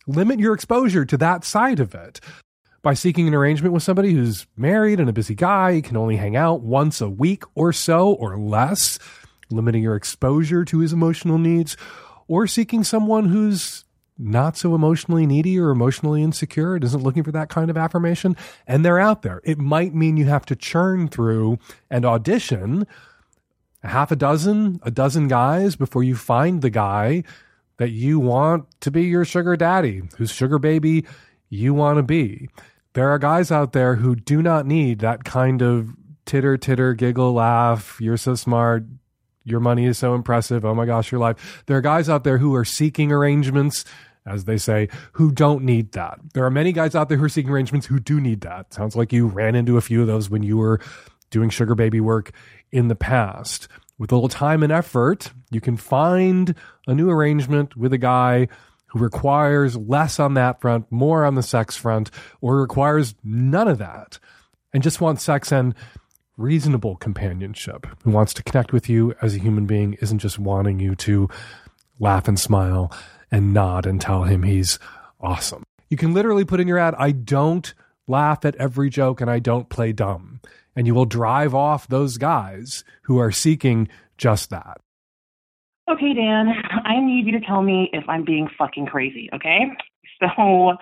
[0.08, 2.20] limit your exposure to that side of it.
[2.84, 6.36] By seeking an arrangement with somebody who's married and a busy guy, can only hang
[6.36, 8.98] out once a week or so or less,
[9.52, 11.78] limiting your exposure to his emotional needs,
[12.28, 13.86] or seeking someone who's
[14.18, 18.84] not so emotionally needy or emotionally insecure, isn't looking for that kind of affirmation, and
[18.84, 19.42] they're out there.
[19.44, 22.88] It might mean you have to churn through and audition
[23.84, 27.24] a half a dozen, a dozen guys before you find the guy
[27.78, 31.06] that you want to be your sugar daddy, whose sugar baby
[31.50, 32.50] you want to be.
[32.94, 37.34] There are guys out there who do not need that kind of titter, titter, giggle,
[37.34, 38.84] laugh, you're so smart,
[39.44, 41.64] your money is so impressive, oh my gosh, your life.
[41.66, 43.86] There are guys out there who are seeking arrangements
[44.26, 46.20] as they say, who don't need that.
[46.34, 48.74] There are many guys out there who are seeking arrangements who do need that.
[48.74, 50.80] Sounds like you ran into a few of those when you were
[51.30, 52.32] doing sugar baby work
[52.72, 53.68] in the past.
[53.98, 56.56] With a little time and effort, you can find
[56.88, 58.48] a new arrangement with a guy
[58.92, 63.78] who requires less on that front, more on the sex front, or requires none of
[63.78, 64.20] that
[64.74, 65.74] and just wants sex and
[66.36, 70.80] reasonable companionship, who wants to connect with you as a human being, isn't just wanting
[70.80, 71.30] you to
[72.00, 72.92] laugh and smile
[73.32, 74.78] and nod and tell him he's
[75.22, 75.64] awesome.
[75.90, 77.74] You can literally put in your ad, I don't
[78.08, 80.42] laugh at every joke and I don't play dumb.
[80.76, 84.82] And you will drive off those guys who are seeking just that.
[85.92, 86.48] Okay, Dan,
[86.86, 89.66] I need you to tell me if I'm being fucking crazy, okay?
[90.22, 90.78] So,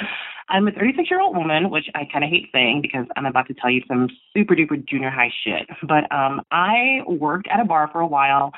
[0.50, 3.48] I'm a 36 year old woman, which I kind of hate saying because I'm about
[3.48, 5.68] to tell you some super duper junior high shit.
[5.82, 8.52] But um, I worked at a bar for a while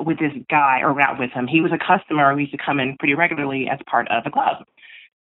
[0.00, 1.46] with this guy, or not with him.
[1.46, 4.30] He was a customer who used to come in pretty regularly as part of the
[4.30, 4.64] club.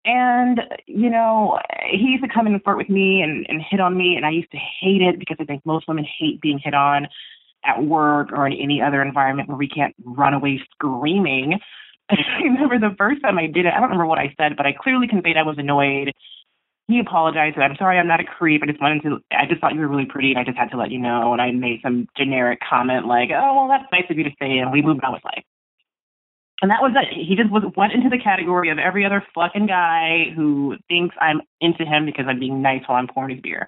[0.04, 1.58] And, you know,
[1.90, 4.26] he used to come in and flirt with me and, and hit on me, and
[4.26, 7.08] I used to hate it because I think most women hate being hit on
[7.66, 11.58] at work or in any other environment where we can't run away screaming.
[12.10, 14.66] I remember the first time I did it, I don't remember what I said, but
[14.66, 16.12] I clearly conveyed I was annoyed.
[16.88, 17.58] He apologized.
[17.58, 18.62] I'm sorry, I'm not a creep.
[18.62, 20.70] I just wanted to, I just thought you were really pretty and I just had
[20.70, 21.32] to let you know.
[21.32, 24.58] And I made some generic comment like, oh, well, that's nice of you to say.
[24.58, 25.42] And we moved on with life.
[26.62, 27.12] And that was it.
[27.12, 31.42] He just was, went into the category of every other fucking guy who thinks I'm
[31.60, 33.66] into him because I'm being nice while I'm pouring his beer.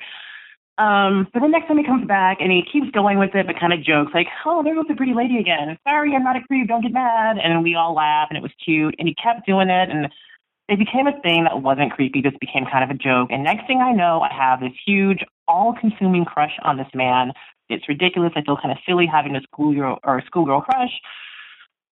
[0.78, 3.58] Um, but the next time he comes back and he keeps going with it, but
[3.58, 5.76] kind of jokes like, "Oh, there goes the pretty lady again.
[5.82, 6.68] Sorry, I'm not a creep.
[6.68, 8.94] Don't get mad." And we all laugh, and it was cute.
[8.98, 10.08] And he kept doing it, and
[10.68, 12.22] it became a thing that wasn't creepy.
[12.22, 13.30] Just became kind of a joke.
[13.32, 17.32] And next thing I know, I have this huge, all-consuming crush on this man.
[17.68, 18.32] It's ridiculous.
[18.36, 20.94] I feel kind of silly having a schoolgirl or a schoolgirl crush.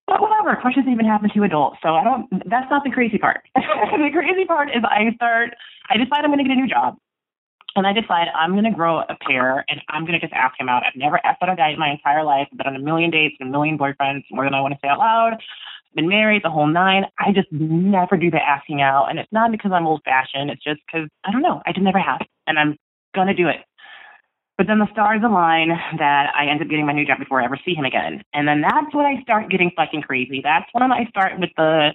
[0.06, 1.78] But whatever, crushes even happen to adults.
[1.82, 2.30] So I don't.
[2.48, 3.42] That's not the crazy part.
[3.56, 5.56] the crazy part is I start.
[5.90, 6.96] I decide I'm going to get a new job.
[7.76, 10.58] And I decide I'm going to grow a pair and I'm going to just ask
[10.58, 10.82] him out.
[10.82, 12.48] I've never asked out a guy in my entire life.
[12.50, 14.80] I've been on a million dates and a million boyfriends, more than I want to
[14.82, 15.36] say out loud.
[15.94, 17.04] Been married, the whole nine.
[17.18, 19.06] I just never do the asking out.
[19.10, 20.50] And it's not because I'm old fashioned.
[20.50, 22.20] It's just because, I don't know, I just never have.
[22.46, 22.76] And I'm
[23.14, 23.64] going to do it.
[24.58, 27.44] But then the stars align that I end up getting my new job before I
[27.44, 28.22] ever see him again.
[28.32, 30.40] And then that's when I start getting fucking crazy.
[30.42, 31.92] That's when I start with the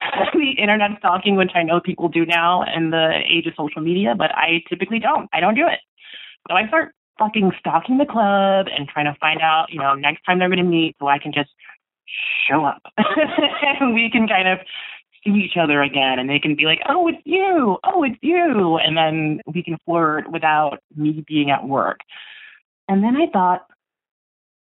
[0.00, 4.14] the internet stalking, which I know people do now in the age of social media,
[4.16, 5.28] but I typically don't.
[5.32, 5.80] I don't do it.
[6.48, 10.22] So I start fucking stalking the club and trying to find out, you know, next
[10.24, 11.50] time they're going to meet so I can just
[12.48, 14.58] show up and we can kind of
[15.24, 17.78] see each other again and they can be like, oh, it's you.
[17.84, 18.76] Oh, it's you.
[18.76, 22.00] And then we can flirt without me being at work.
[22.88, 23.66] And then I thought,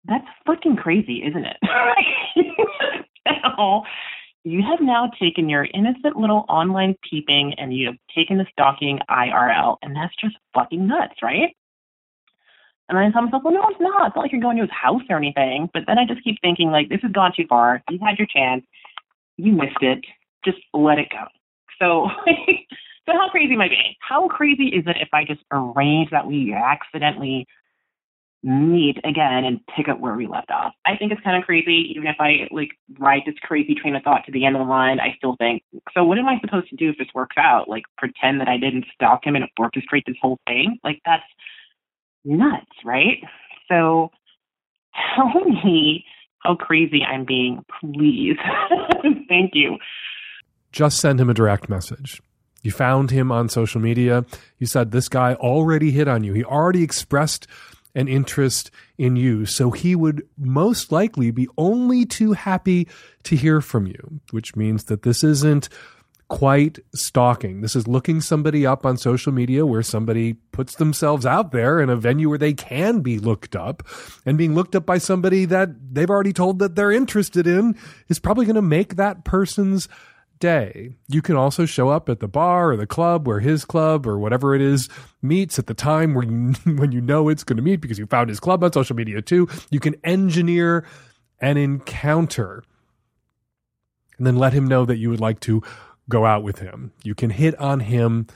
[0.05, 1.57] that's fucking crazy, isn't it?
[4.49, 8.99] you have now taken your innocent little online peeping and you have taken the stalking
[9.09, 11.55] IRL, and that's just fucking nuts, right?
[12.89, 14.07] And I tell myself, well, no, it's not.
[14.07, 15.69] It's not like you're going to his house or anything.
[15.73, 17.83] But then I just keep thinking, like, this has gone too far.
[17.89, 18.63] You had your chance.
[19.35, 20.05] You missed it.
[20.45, 21.25] Just let it go.
[21.79, 22.07] So,
[23.05, 23.93] so how crazy am I being?
[23.99, 27.45] How crazy is it if I just arrange that we accidentally
[28.43, 30.73] meet again and pick up where we left off.
[30.85, 31.91] I think it's kind of crazy.
[31.95, 32.69] Even if I like
[32.99, 35.63] ride this crazy train of thought to the end of the line, I still think,
[35.93, 37.67] so what am I supposed to do if this works out?
[37.67, 40.77] Like pretend that I didn't stalk him and orchestrate this whole thing?
[40.83, 41.23] Like that's
[42.23, 43.17] nuts, right?
[43.67, 44.11] So
[45.15, 46.05] tell me
[46.39, 48.37] how crazy I'm being, please.
[49.27, 49.77] Thank you.
[50.71, 52.21] Just send him a direct message.
[52.61, 54.25] You found him on social media.
[54.57, 56.33] You said this guy already hit on you.
[56.33, 57.47] He already expressed
[57.97, 59.45] an interest in you.
[59.45, 62.87] So he would most likely be only too happy
[63.23, 65.67] to hear from you, which means that this isn't
[66.29, 67.61] quite stalking.
[67.61, 71.89] This is looking somebody up on social media where somebody puts themselves out there in
[71.89, 73.81] a venue where they can be looked up
[74.25, 77.75] and being looked up by somebody that they've already told that they're interested in
[78.09, 79.87] is probably going to make that person's
[80.39, 80.95] day.
[81.07, 84.19] You can also show up at the bar or the club where his club or
[84.19, 84.89] whatever it is
[85.21, 88.29] meets at the time you, when you know it's going to meet because you found
[88.29, 89.47] his club on social media too.
[89.69, 90.85] You can engineer
[91.39, 92.63] an encounter
[94.17, 95.61] and then let him know that you would like to
[96.09, 96.91] go out with him.
[97.03, 98.27] You can hit on him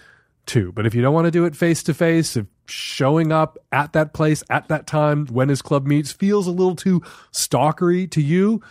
[0.45, 0.71] too.
[0.71, 3.93] But if you don't want to do it face to face, if showing up at
[3.93, 8.21] that place at that time when his club meets feels a little too stalkery to
[8.21, 8.61] you,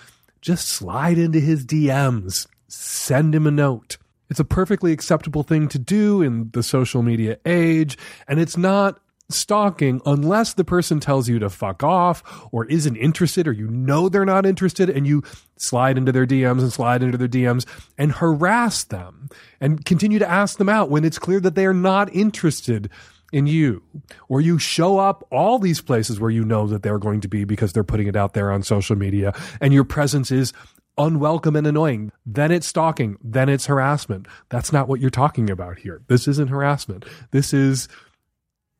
[0.41, 3.99] just slide into his DMs send him a note.
[4.29, 9.01] It's a perfectly acceptable thing to do in the social media age, and it's not
[9.29, 14.09] stalking unless the person tells you to fuck off or isn't interested or you know
[14.09, 15.23] they're not interested and you
[15.57, 19.29] slide into their DMs and slide into their DMs and harass them
[19.61, 22.91] and continue to ask them out when it's clear that they are not interested
[23.33, 23.83] in you
[24.29, 27.45] or you show up all these places where you know that they're going to be
[27.45, 30.53] because they're putting it out there on social media and your presence is
[30.99, 32.13] unwelcome and annoying.
[32.27, 33.17] Then it's stalking.
[33.23, 34.27] Then it's harassment.
[34.49, 36.03] That's not what you're talking about here.
[36.09, 37.05] This isn't harassment.
[37.31, 37.89] This is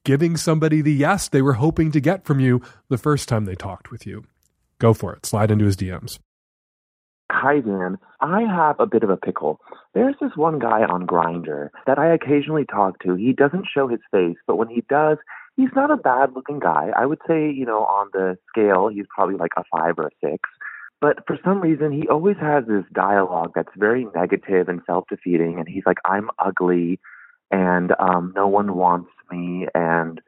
[0.05, 3.55] giving somebody the yes they were hoping to get from you the first time they
[3.55, 4.25] talked with you.
[4.79, 5.27] Go for it.
[5.27, 6.19] Slide into his DMs.
[7.31, 7.99] Hi, Dan.
[8.21, 9.61] I have a bit of a pickle.
[9.93, 13.15] There's this one guy on Grindr that I occasionally talk to.
[13.15, 15.19] He doesn't show his face, but when he does,
[15.57, 16.91] he's not a bad looking guy.
[16.97, 20.11] I would say, you know, on the scale, he's probably like a five or a
[20.25, 20.49] six.
[21.01, 25.59] But for some reason, he always has this dialogue that's very negative and self defeating.
[25.59, 27.01] And he's like, I'm ugly
[27.51, 29.67] and um, no one wants me.
[29.75, 30.21] And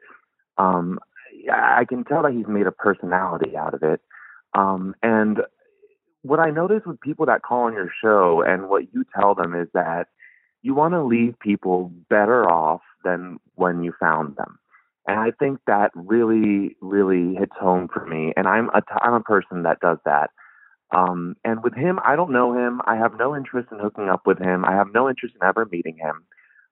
[0.57, 0.99] um,
[1.51, 4.01] I can tell that he's made a personality out of it.
[4.55, 5.39] Um, and
[6.23, 9.53] what I notice with people that call on your show and what you tell them
[9.53, 10.07] is that
[10.61, 14.57] you want to leave people better off than when you found them.
[15.05, 18.31] And I think that really, really hits home for me.
[18.37, 20.29] And I'm a, I'm a person that does that.
[20.95, 22.81] Um, and with him, I don't know him.
[22.85, 24.63] I have no interest in hooking up with him.
[24.63, 26.23] I have no interest in ever meeting him.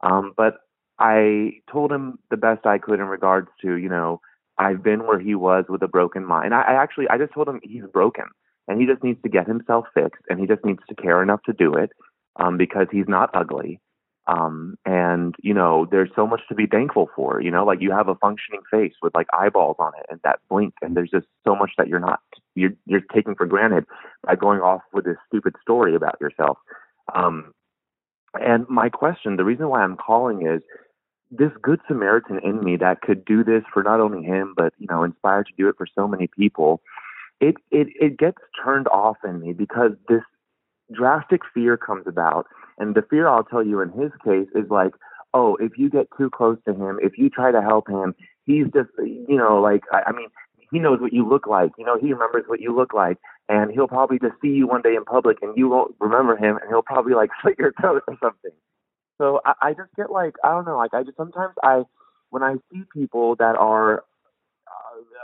[0.01, 0.59] Um, but
[0.97, 4.21] I told him the best I could in regards to, you know,
[4.57, 6.53] I've been where he was with a broken mind.
[6.53, 8.25] I, I actually, I just told him he's broken
[8.67, 11.41] and he just needs to get himself fixed and he just needs to care enough
[11.45, 11.91] to do it
[12.37, 13.79] um, because he's not ugly.
[14.27, 17.41] Um, and you know, there's so much to be thankful for.
[17.41, 20.39] You know, like you have a functioning face with like eyeballs on it and that
[20.49, 22.19] blink, and there's just so much that you're not
[22.55, 23.85] you're you're taking for granted
[24.23, 26.57] by going off with this stupid story about yourself.
[27.15, 27.51] Um,
[28.39, 30.61] and my question, the reason why I'm calling is
[31.31, 34.87] this good Samaritan in me that could do this for not only him, but you
[34.89, 36.81] know, inspired to do it for so many people.
[37.41, 40.21] It it it gets turned off in me because this
[40.93, 42.45] drastic fear comes about,
[42.77, 44.93] and the fear I'll tell you in his case is like,
[45.33, 48.13] oh, if you get too close to him, if you try to help him,
[48.45, 50.29] he's just you know like I, I mean
[50.71, 51.71] he knows what you look like.
[51.77, 53.17] You know, he remembers what you look like,
[53.49, 56.57] and he'll probably just see you one day in public, and you won't remember him,
[56.57, 58.51] and he'll probably like slit your throat or something.
[59.19, 61.83] So I, I just get like I don't know, like I just sometimes I
[62.29, 64.03] when I see people that are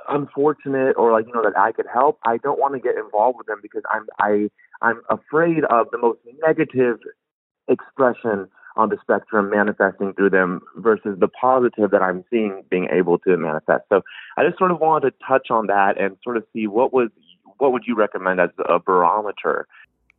[0.08, 3.38] unfortunate or like you know that I could help, I don't want to get involved
[3.38, 4.50] with them because I'm I
[4.82, 7.00] I'm afraid of the most negative
[7.68, 13.18] expression on the spectrum manifesting through them versus the positive that I'm seeing being able
[13.20, 13.86] to manifest.
[13.90, 14.02] So
[14.38, 17.10] I just sort of wanted to touch on that and sort of see what was
[17.58, 19.68] what would you recommend as a barometer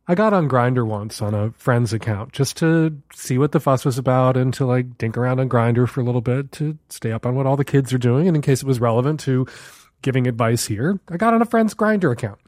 [0.09, 3.85] I got on Grindr once on a friend's account just to see what the fuss
[3.85, 7.11] was about and to like dink around on Grindr for a little bit to stay
[7.11, 9.45] up on what all the kids are doing and in case it was relevant to
[10.01, 10.99] giving advice here.
[11.09, 12.39] I got on a friend's Grindr account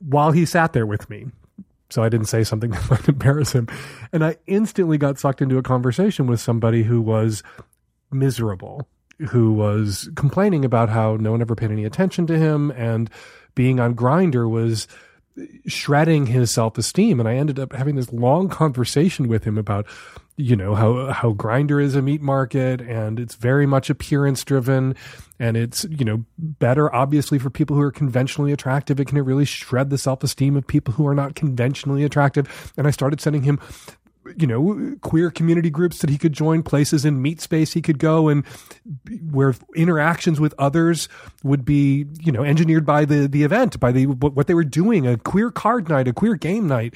[0.00, 1.26] while he sat there with me.
[1.90, 3.68] So I didn't say something that might embarrass him.
[4.12, 7.42] And I instantly got sucked into a conversation with somebody who was
[8.10, 8.88] miserable,
[9.30, 13.10] who was complaining about how no one ever paid any attention to him and
[13.54, 14.88] being on Grindr was
[15.66, 17.20] shredding his self esteem.
[17.20, 19.86] And I ended up having this long conversation with him about,
[20.36, 24.96] you know, how, how Grindr is a meat market and it's very much appearance driven.
[25.38, 28.98] And it's, you know, better obviously for people who are conventionally attractive.
[28.98, 32.72] It can really shred the self esteem of people who are not conventionally attractive.
[32.76, 33.60] And I started sending him
[34.36, 37.98] you know, queer community groups that he could join, places in meat space he could
[37.98, 38.44] go and
[39.30, 41.08] where interactions with others
[41.42, 45.06] would be, you know, engineered by the, the event, by the, what they were doing,
[45.06, 46.94] a queer card night, a queer game night,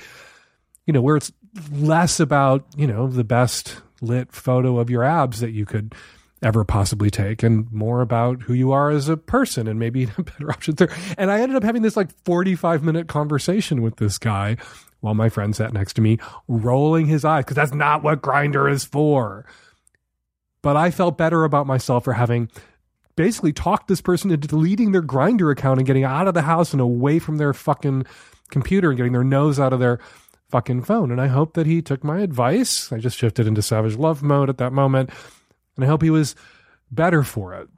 [0.87, 1.31] you know, where it's
[1.73, 5.95] less about, you know, the best lit photo of your abs that you could
[6.43, 10.23] ever possibly take and more about who you are as a person and maybe a
[10.23, 10.91] better options there.
[11.17, 14.57] And I ended up having this like 45 minute conversation with this guy
[15.01, 18.71] while my friend sat next to me, rolling his eyes because that's not what Grindr
[18.71, 19.47] is for.
[20.61, 22.51] But I felt better about myself for having
[23.15, 26.73] basically talked this person into deleting their Grindr account and getting out of the house
[26.73, 28.07] and away from their fucking
[28.51, 29.99] computer and getting their nose out of their
[30.51, 31.11] fucking phone.
[31.11, 32.93] And I hope that he took my advice.
[32.93, 35.11] I just shifted into savage love mode at that moment.
[35.77, 36.35] And I hope he was
[36.91, 37.69] better for it.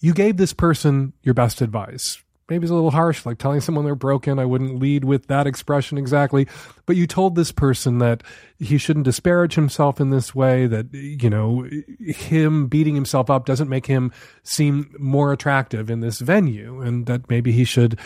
[0.00, 3.84] You gave this person your best advice maybe it's a little harsh, like telling someone
[3.84, 4.38] they're broken.
[4.38, 6.46] I wouldn't lead with that expression exactly.
[6.84, 8.22] But you told this person that
[8.58, 11.68] he shouldn't disparage himself in this way, that, you know,
[11.98, 14.12] him beating himself up doesn't make him
[14.42, 17.98] seem more attractive in this venue, and that maybe he should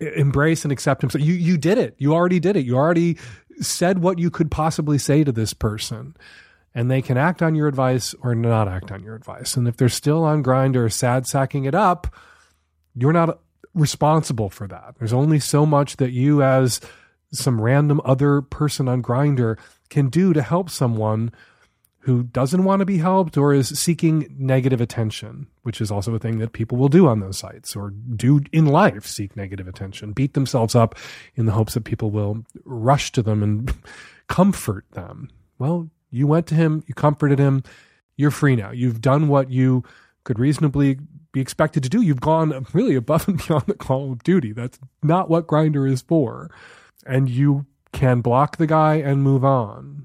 [0.00, 1.24] embrace and accept himself.
[1.24, 1.94] You, you did it.
[1.98, 2.64] You already did it.
[2.64, 3.18] You already
[3.60, 6.16] said what you could possibly say to this person.
[6.74, 9.56] And they can act on your advice or not act on your advice.
[9.56, 12.12] And if they're still on Grindr sad sacking it up,
[12.96, 13.38] you're not
[13.74, 14.94] responsible for that.
[14.98, 16.80] There's only so much that you, as
[17.32, 19.58] some random other person on Grindr
[19.88, 21.32] can do to help someone
[22.04, 26.18] who doesn't want to be helped or is seeking negative attention, which is also a
[26.18, 30.12] thing that people will do on those sites or do in life seek negative attention,
[30.12, 30.94] beat themselves up
[31.34, 33.72] in the hopes that people will rush to them and
[34.28, 35.30] comfort them.
[35.58, 37.62] Well, you went to him, you comforted him,
[38.16, 38.70] you're free now.
[38.70, 39.82] You've done what you
[40.24, 40.98] could reasonably
[41.32, 42.02] be expected to do.
[42.02, 44.52] You've gone really above and beyond the call of duty.
[44.52, 46.50] That's not what Grindr is for.
[47.06, 50.04] And you can block the guy and move on.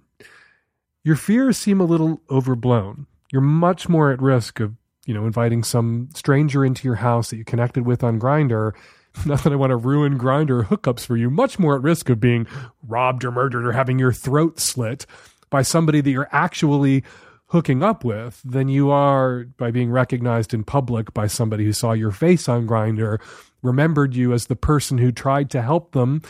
[1.03, 3.07] Your fears seem a little overblown.
[3.31, 4.75] You're much more at risk of,
[5.05, 8.73] you know, inviting some stranger into your house that you connected with on Grindr.
[9.25, 11.29] Not that I want to ruin Grindr hookups for you.
[11.29, 12.47] Much more at risk of being
[12.87, 15.05] robbed or murdered or having your throat slit
[15.49, 17.03] by somebody that you're actually
[17.47, 21.93] hooking up with than you are by being recognized in public by somebody who saw
[21.93, 23.19] your face on Grindr,
[23.63, 26.21] remembered you as the person who tried to help them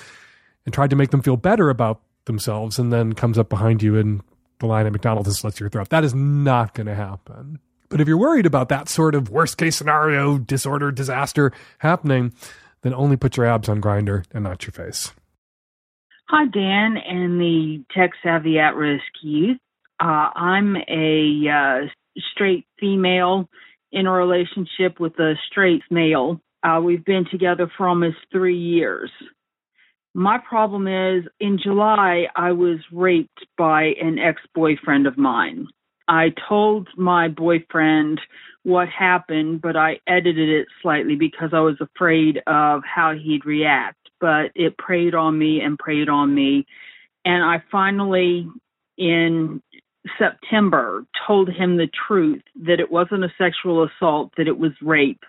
[0.65, 3.95] and tried to make them feel better about themselves and then comes up behind you
[3.95, 4.21] in
[4.59, 5.89] the line at McDonald's and slits your throat.
[5.89, 7.59] That is not going to happen.
[7.89, 12.33] But if you're worried about that sort of worst case scenario, disorder, disaster happening,
[12.81, 15.11] then only put your abs on Grindr and not your face.
[16.27, 19.57] Hi, Dan and the tech savvy at risk youth.
[19.99, 21.87] Uh, I'm a uh,
[22.31, 23.49] straight female
[23.91, 26.39] in a relationship with a straight male.
[26.61, 29.09] Uh, we've been together for almost three years.
[30.19, 35.67] My problem is in July, I was raped by an ex boyfriend of mine.
[36.09, 38.19] I told my boyfriend
[38.63, 43.95] what happened, but I edited it slightly because I was afraid of how he'd react.
[44.19, 46.65] But it preyed on me and preyed on me.
[47.23, 48.45] And I finally,
[48.97, 49.61] in
[50.17, 55.23] September, told him the truth that it wasn't a sexual assault, that it was rape.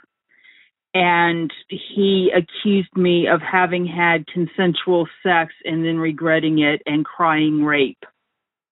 [0.93, 7.63] And he accused me of having had consensual sex and then regretting it and crying
[7.63, 8.03] rape.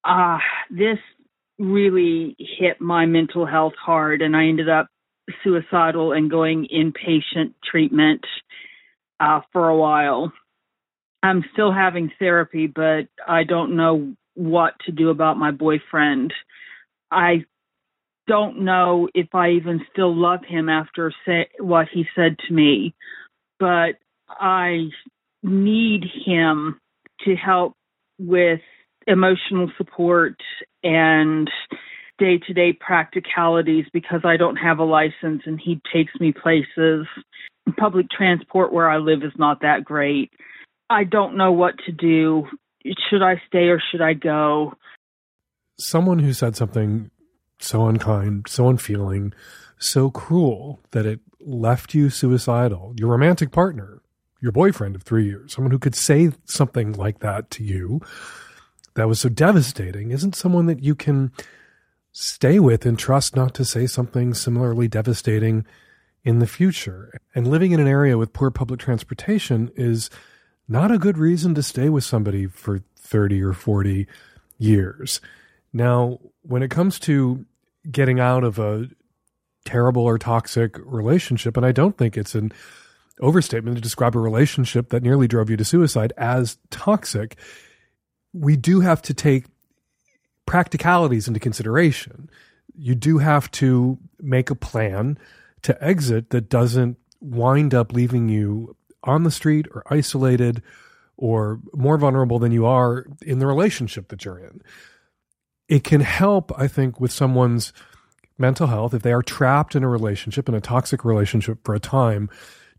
[0.05, 0.39] Ah, uh,
[0.69, 0.97] this
[1.57, 4.87] really hit my mental health hard, and I ended up
[5.43, 8.25] suicidal and going inpatient treatment
[9.19, 10.31] uh, for a while.
[11.21, 16.33] I'm still having therapy, but I don't know what to do about my boyfriend.
[17.11, 17.45] I
[18.29, 22.93] don't know if I even still love him after say, what he said to me,
[23.59, 23.93] but
[24.29, 24.89] I
[25.41, 26.79] need him
[27.25, 27.73] to help
[28.19, 28.59] with
[29.07, 30.35] emotional support
[30.83, 31.49] and
[32.19, 37.07] day to day practicalities because I don't have a license and he takes me places.
[37.77, 40.31] Public transport where I live is not that great.
[40.87, 42.45] I don't know what to do.
[43.09, 44.73] Should I stay or should I go?
[45.79, 47.09] Someone who said something
[47.59, 49.33] so unkind, so unfeeling,
[49.77, 54.01] so cruel that it left you suicidal, your romantic partner,
[54.41, 58.01] your boyfriend of three years, someone who could say something like that to you
[58.95, 61.31] that was so devastating isn't someone that you can
[62.11, 65.65] stay with and trust not to say something similarly devastating
[66.23, 67.21] in the future.
[67.33, 70.09] And living in an area with poor public transportation is
[70.67, 74.07] not a good reason to stay with somebody for 30 or 40
[74.57, 75.21] years.
[75.71, 77.45] Now, when it comes to
[77.89, 78.87] getting out of a
[79.65, 82.51] terrible or toxic relationship, and I don't think it's an
[83.19, 87.37] overstatement to describe a relationship that nearly drove you to suicide as toxic,
[88.33, 89.45] we do have to take
[90.45, 92.29] practicalities into consideration.
[92.75, 95.17] You do have to make a plan
[95.63, 100.61] to exit that doesn't wind up leaving you on the street or isolated
[101.17, 104.61] or more vulnerable than you are in the relationship that you're in.
[105.69, 107.71] It can help, I think, with someone's
[108.37, 111.79] mental health if they are trapped in a relationship, in a toxic relationship for a
[111.79, 112.29] time,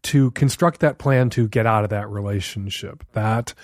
[0.02, 3.04] to construct that plan to get out of that relationship.
[3.12, 3.54] That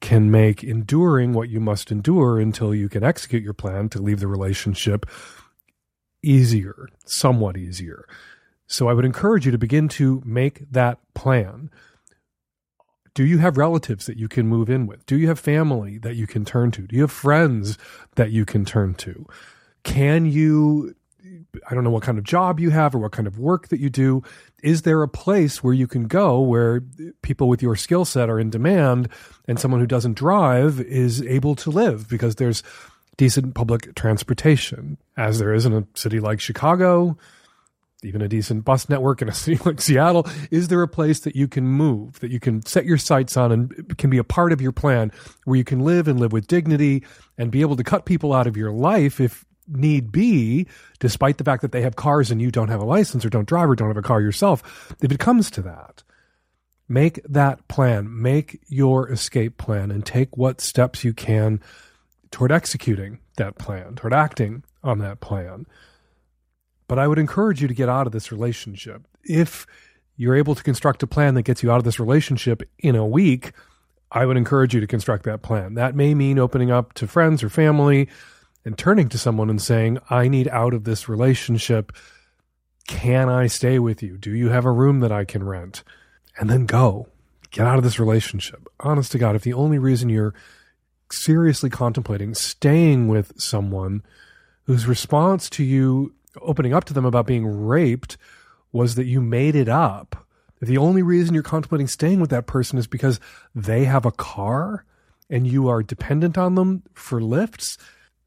[0.00, 4.20] can make enduring what you must endure until you can execute your plan to leave
[4.20, 5.06] the relationship
[6.22, 8.06] easier, somewhat easier.
[8.66, 11.70] So I would encourage you to begin to make that plan.
[13.18, 15.04] Do you have relatives that you can move in with?
[15.04, 16.82] Do you have family that you can turn to?
[16.82, 17.76] Do you have friends
[18.14, 19.26] that you can turn to?
[19.82, 20.94] Can you
[21.68, 23.80] I don't know what kind of job you have or what kind of work that
[23.80, 24.22] you do.
[24.62, 26.80] Is there a place where you can go where
[27.22, 29.08] people with your skill set are in demand
[29.48, 32.62] and someone who doesn't drive is able to live because there's
[33.16, 37.18] decent public transportation, as there is in a city like Chicago,
[38.02, 40.26] even a decent bus network in a city like Seattle?
[40.50, 43.52] Is there a place that you can move, that you can set your sights on
[43.52, 45.12] and can be a part of your plan
[45.44, 47.04] where you can live and live with dignity
[47.36, 50.66] and be able to cut people out of your life if need be,
[50.98, 53.48] despite the fact that they have cars and you don't have a license or don't
[53.48, 56.02] drive or don't have a car yourself, if it comes to that,
[56.88, 61.60] make that plan, make your escape plan, and take what steps you can
[62.30, 65.66] toward executing that plan, toward acting on that plan.
[66.88, 69.06] But I would encourage you to get out of this relationship.
[69.22, 69.66] If
[70.16, 73.06] you're able to construct a plan that gets you out of this relationship in a
[73.06, 73.52] week,
[74.10, 75.74] I would encourage you to construct that plan.
[75.74, 78.08] That may mean opening up to friends or family
[78.64, 81.92] and turning to someone and saying, I need out of this relationship.
[82.86, 84.16] Can I stay with you?
[84.16, 85.84] Do you have a room that I can rent?
[86.38, 87.08] And then go.
[87.50, 88.66] Get out of this relationship.
[88.80, 90.34] Honest to God, if the only reason you're
[91.10, 94.02] seriously contemplating staying with someone
[94.64, 98.16] whose response to you opening up to them about being raped
[98.72, 100.26] was that you made it up,
[100.60, 103.20] the only reason you're contemplating staying with that person is because
[103.54, 104.84] they have a car
[105.30, 107.78] and you are dependent on them for lifts,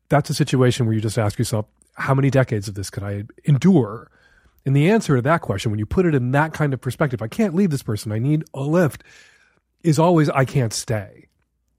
[0.09, 3.23] that's a situation where you just ask yourself, how many decades of this could I
[3.43, 4.09] endure?
[4.65, 7.21] And the answer to that question, when you put it in that kind of perspective,
[7.21, 9.03] I can't leave this person, I need a lift,
[9.83, 11.27] is always, I can't stay.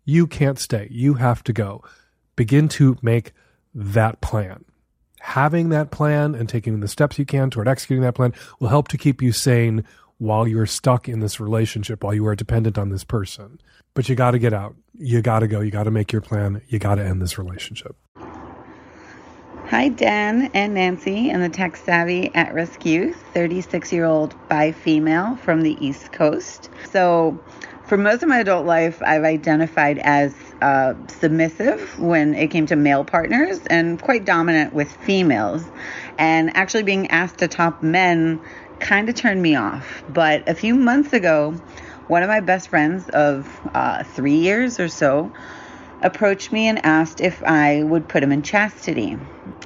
[0.04, 0.88] You can't stay.
[0.90, 1.84] You have to go.
[2.34, 3.32] Begin to make
[3.74, 4.64] that plan.
[5.22, 8.88] Having that plan and taking the steps you can toward executing that plan will help
[8.88, 9.84] to keep you sane
[10.18, 13.60] while you're stuck in this relationship, while you are dependent on this person.
[13.94, 14.74] But you got to get out.
[14.98, 15.60] You got to go.
[15.60, 16.60] You got to make your plan.
[16.66, 17.96] You got to end this relationship.
[19.68, 24.72] Hi, Dan and Nancy and the tech savvy at risk youth, 36 year old bi
[24.72, 26.68] female from the East Coast.
[26.90, 27.40] So,
[27.86, 32.76] for most of my adult life, I've identified as uh, submissive when it came to
[32.76, 35.64] male partners and quite dominant with females.
[36.18, 38.40] And actually, being asked to top men
[38.78, 40.02] kind of turned me off.
[40.08, 41.52] But a few months ago,
[42.08, 45.32] one of my best friends of uh, three years or so
[46.02, 49.16] approached me and asked if I would put him in chastity.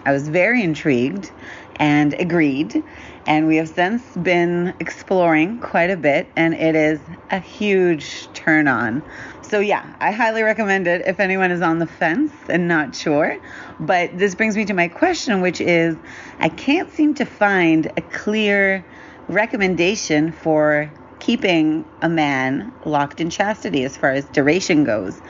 [0.04, 1.30] I was very intrigued
[1.76, 2.84] and agreed,
[3.26, 7.00] and we have since been exploring quite a bit, and it is
[7.30, 9.02] a huge turn on.
[9.42, 13.38] So, yeah, I highly recommend it if anyone is on the fence and not sure.
[13.78, 15.96] But this brings me to my question, which is
[16.40, 18.84] I can't seem to find a clear
[19.28, 25.20] recommendation for keeping a man locked in chastity as far as duration goes.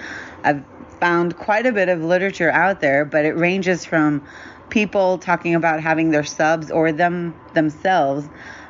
[0.44, 0.62] I've
[1.00, 4.26] found quite a bit of literature out there, but it ranges from
[4.70, 8.28] people talking about having their subs or them themselves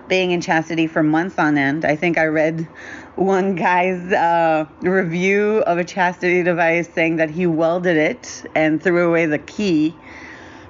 [0.09, 1.85] being in chastity for months on end.
[1.85, 2.69] I think I read
[3.17, 9.09] one guy's uh, review of a chastity device saying that he welded it and threw
[9.09, 9.97] away the key.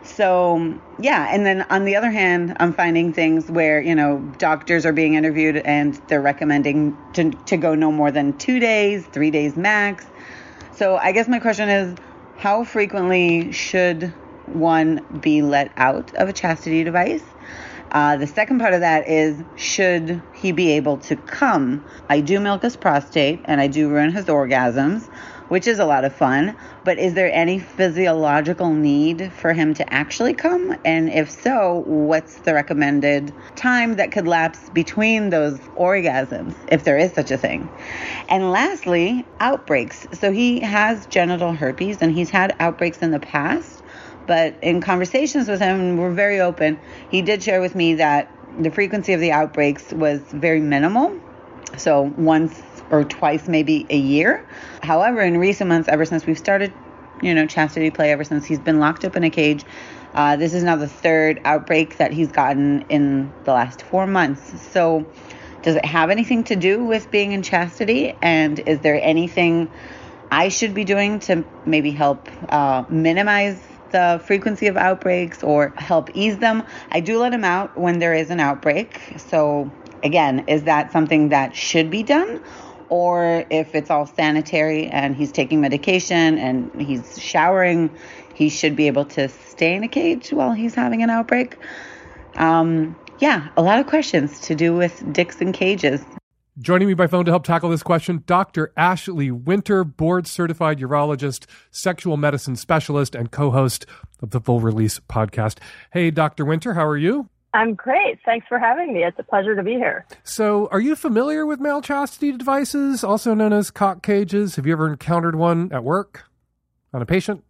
[0.02, 4.86] So, yeah, and then on the other hand, I'm finding things where, you know, doctors
[4.86, 9.30] are being interviewed and they're recommending to, to go no more than two days, three
[9.30, 10.06] days max.
[10.72, 11.98] So, I guess my question is
[12.36, 14.12] how frequently should
[14.48, 17.24] one be let out of a chastity device?
[17.92, 21.84] Uh, the second part of that is should he be able to come?
[22.08, 25.06] I do milk his prostate and I do ruin his orgasms,
[25.48, 26.56] which is a lot of fun.
[26.84, 30.76] But is there any physiological need for him to actually come?
[30.84, 36.98] And if so, what's the recommended time that could lapse between those orgasms, if there
[36.98, 37.68] is such a thing?
[38.28, 40.08] And lastly, outbreaks.
[40.12, 43.75] So he has genital herpes and he's had outbreaks in the past.
[44.26, 46.78] But in conversations with him, we're very open.
[47.10, 51.20] He did share with me that the frequency of the outbreaks was very minimal.
[51.76, 52.60] So once
[52.90, 54.46] or twice, maybe a year.
[54.82, 56.72] However, in recent months, ever since we've started,
[57.22, 59.64] you know, chastity play, ever since he's been locked up in a cage,
[60.14, 64.70] uh, this is now the third outbreak that he's gotten in the last four months.
[64.72, 65.06] So,
[65.62, 68.14] does it have anything to do with being in chastity?
[68.22, 69.68] And is there anything
[70.30, 73.60] I should be doing to maybe help uh, minimize
[73.90, 76.62] the frequency of outbreaks or help ease them.
[76.90, 79.14] I do let him out when there is an outbreak.
[79.16, 79.70] So,
[80.02, 82.42] again, is that something that should be done?
[82.88, 87.90] Or if it's all sanitary and he's taking medication and he's showering,
[88.34, 91.56] he should be able to stay in a cage while he's having an outbreak.
[92.36, 96.04] Um, yeah, a lot of questions to do with dicks and cages.
[96.58, 98.72] Joining me by phone to help tackle this question, Dr.
[98.78, 103.84] Ashley Winter, board certified urologist, sexual medicine specialist, and co host
[104.22, 105.58] of the Full Release podcast.
[105.92, 106.46] Hey, Dr.
[106.46, 107.28] Winter, how are you?
[107.52, 108.20] I'm great.
[108.24, 109.04] Thanks for having me.
[109.04, 110.06] It's a pleasure to be here.
[110.24, 114.56] So, are you familiar with male chastity devices, also known as cock cages?
[114.56, 116.24] Have you ever encountered one at work
[116.94, 117.44] on a patient?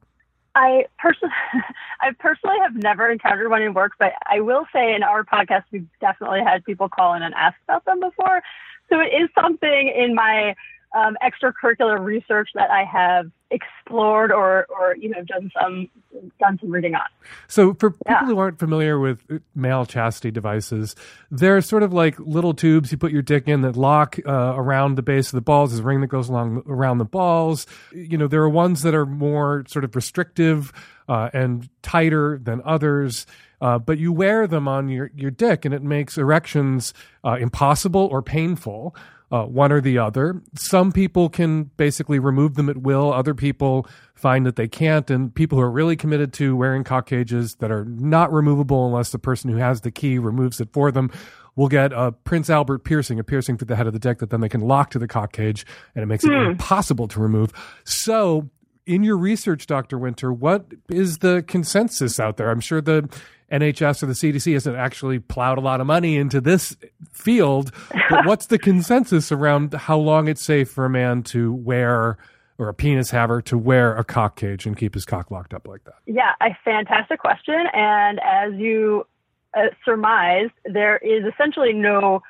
[0.57, 1.35] I personally,
[2.01, 5.63] I personally have never encountered one in work, but I will say in our podcast,
[5.71, 8.43] we've definitely had people call in and ask about them before.
[8.89, 10.55] So it is something in my
[10.97, 15.89] um, extracurricular research that I have explored or, or you know done some
[16.41, 17.07] done some reading on.
[17.49, 18.25] So for people yeah.
[18.25, 19.21] who aren't familiar with
[19.55, 20.97] male chastity devices,
[21.31, 24.97] they're sort of like little tubes you put your dick in that lock uh, around
[24.97, 25.71] the base of the balls.
[25.71, 27.67] There's a ring that goes along around the balls.
[27.93, 30.73] You know there are ones that are more sort of restrictive
[31.09, 33.27] uh, and tighter than others.
[33.61, 36.93] Uh, but you wear them on your, your dick and it makes erections
[37.25, 38.95] uh, impossible or painful,
[39.31, 40.41] uh, one or the other.
[40.55, 43.13] Some people can basically remove them at will.
[43.13, 45.11] Other people find that they can't.
[45.11, 49.11] And people who are really committed to wearing cock cages that are not removable unless
[49.11, 51.11] the person who has the key removes it for them
[51.57, 54.29] will get a Prince Albert piercing, a piercing through the head of the dick that
[54.31, 56.51] then they can lock to the cock cage and it makes it mm.
[56.51, 57.51] impossible to remove.
[57.85, 58.51] So
[58.85, 59.99] in your research, Dr.
[59.99, 62.51] Winter, what is the consensus out there?
[62.51, 63.09] I'm sure the
[63.51, 66.77] NHS or the CDC hasn't actually plowed a lot of money into this
[67.13, 67.71] field,
[68.11, 72.19] but what's the consensus around how long it's safe for a man to wear
[72.59, 75.69] or a penis haver to wear a cock cage and keep his cock locked up
[75.69, 75.97] like that?
[76.07, 77.67] Yeah, a fantastic question.
[77.73, 79.07] And as you
[79.55, 82.23] uh, surmised, there is essentially no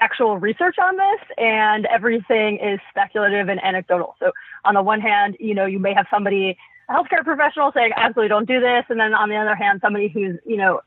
[0.00, 4.14] actual research on this and everything is speculative and anecdotal.
[4.20, 4.32] So
[4.64, 6.58] on the one hand, you know, you may have somebody,
[6.88, 8.84] a healthcare professional saying absolutely don't do this.
[8.88, 10.80] And then on the other hand, somebody who's, you know,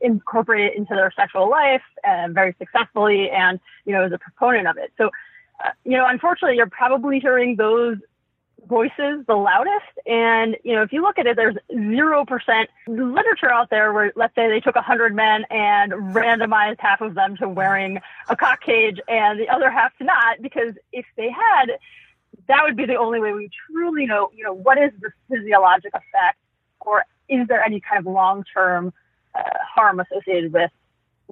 [0.00, 4.76] incorporated into their sexual life uh, very successfully and, you know, is a proponent of
[4.76, 4.92] it.
[4.98, 5.10] So,
[5.64, 7.96] uh, you know, unfortunately, you're probably hearing those
[8.66, 9.86] voices the loudest.
[10.06, 14.34] And, you know, if you look at it, there's 0% literature out there where, let's
[14.34, 19.00] say they took 100 men and randomized half of them to wearing a cock cage
[19.08, 21.78] and the other half to not, because if they had,
[22.48, 25.92] that would be the only way we truly know, you know, what is the physiologic
[25.94, 26.38] effect
[26.80, 28.92] or is there any kind of long-term
[29.34, 29.42] uh,
[29.74, 30.70] harm associated with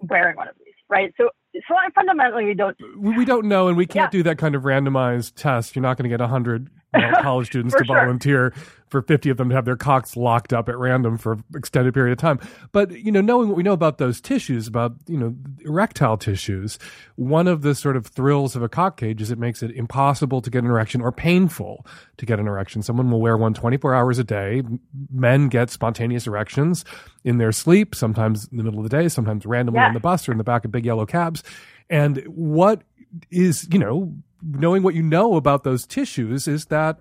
[0.02, 1.12] wearing one of these, right?
[1.16, 1.30] So
[1.68, 4.18] so I fundamentally we don't we don't know and we can't Yeah.
[4.18, 6.75] do that kind of randomized test you're not going to get 100 you know,
[7.22, 7.96] college students to sure.
[7.96, 8.52] volunteer
[8.88, 12.12] for 50 of them to have their cocks locked up at random for extended period
[12.12, 12.38] of time
[12.72, 15.34] but you know knowing what we know about those tissues about you know
[15.64, 16.78] erectile tissues
[17.16, 20.40] one of the sort of thrills of a cock cage is it makes it impossible
[20.40, 21.84] to get an erection or painful
[22.16, 24.62] to get an erection someone will wear one 24 hours a day
[25.10, 26.84] men get spontaneous erections
[27.24, 29.88] in their sleep sometimes in the middle of the day sometimes randomly Yeah.
[29.88, 31.42] on the bus or in the back of big yellow cabs
[31.90, 32.82] and what
[33.30, 34.12] is, you know,
[34.42, 37.00] knowing what you know about those tissues, is that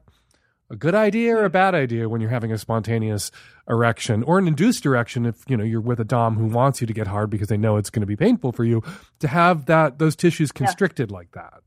[0.69, 3.31] a good idea or a bad idea when you're having a spontaneous
[3.69, 6.87] erection or an induced erection if, you know, you're with a dom who wants you
[6.87, 8.81] to get hard because they know it's going to be painful for you
[9.19, 11.61] to have that those tissues constricted like that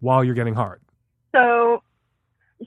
[0.00, 0.80] while you're getting hard.
[1.34, 1.82] So,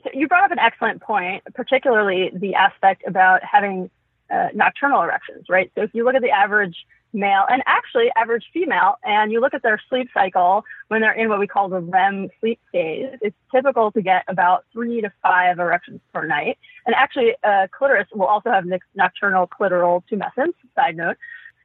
[0.04, 3.89] so you brought up an excellent point, particularly the aspect about having
[4.30, 5.72] uh, nocturnal erections, right?
[5.76, 6.76] So if you look at the average
[7.14, 11.30] male and actually average female, and you look at their sleep cycle when they're in
[11.30, 15.60] what we call the REM sleep phase, it's typical to get about three to five
[15.60, 16.57] erections per night.
[16.86, 20.53] And actually, uh, clitoris will also have nocturnal clitoral tumescence.
[20.76, 21.18] Side note.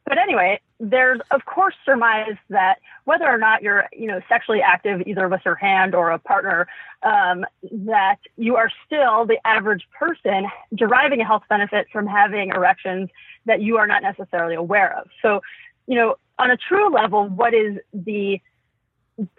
[0.07, 5.03] But anyway, there's of course surmise that whether or not you're, you know, sexually active
[5.07, 6.67] either with your hand or a partner,
[7.03, 13.09] um, that you are still the average person deriving a health benefit from having erections
[13.47, 15.09] that you are not necessarily aware of.
[15.23, 15.41] So,
[15.87, 18.41] you know, on a true level, what is the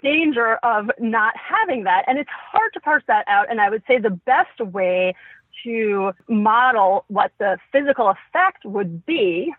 [0.01, 2.05] danger of not having that?
[2.07, 3.51] And it's hard to parse that out.
[3.51, 5.15] And I would say the best way
[5.63, 9.53] to model what the physical effect would be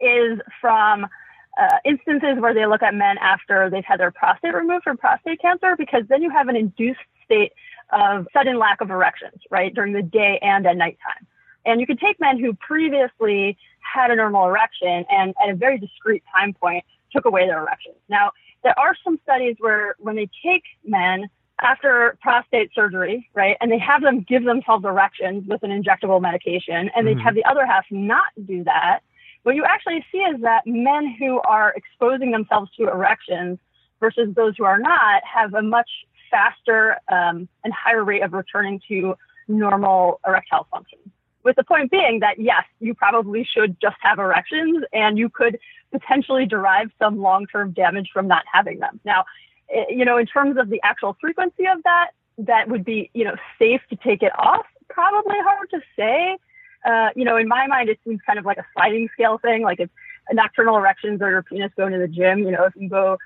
[0.00, 1.04] is from
[1.58, 5.40] uh, instances where they look at men after they've had their prostate removed from prostate
[5.40, 7.52] cancer, because then you have an induced state
[7.92, 11.26] of sudden lack of erections, right, during the day and at nighttime.
[11.64, 15.78] And you can take men who previously had a normal erection and at a very
[15.78, 17.96] discrete time point took away their erections.
[18.08, 18.32] Now,
[18.62, 21.28] there are some studies where when they take men
[21.60, 26.90] after prostate surgery, right, and they have them give themselves erections with an injectable medication,
[26.94, 27.20] and they Mhm.
[27.20, 29.00] have the other half not do that,
[29.46, 33.60] what you actually see is that men who are exposing themselves to erections
[34.00, 35.88] versus those who are not have a much
[36.28, 39.14] faster um, and higher rate of returning to
[39.46, 40.98] normal erectile function.
[41.44, 45.60] With the point being that yes, you probably should just have erections and you could
[45.92, 48.98] potentially derive some long term damage from not having them.
[49.04, 49.26] Now,
[49.72, 53.22] eh, you know, in terms of the actual frequency of that, that would be, you
[53.22, 54.66] know, safe to take it off.
[54.88, 56.36] Probably hard to say.
[56.86, 59.62] Uh, you know, in my mind, it seems kind of like a sliding scale thing.
[59.62, 59.90] Like if
[60.32, 63.18] nocturnal erections or your penis going to the gym, you know, if you go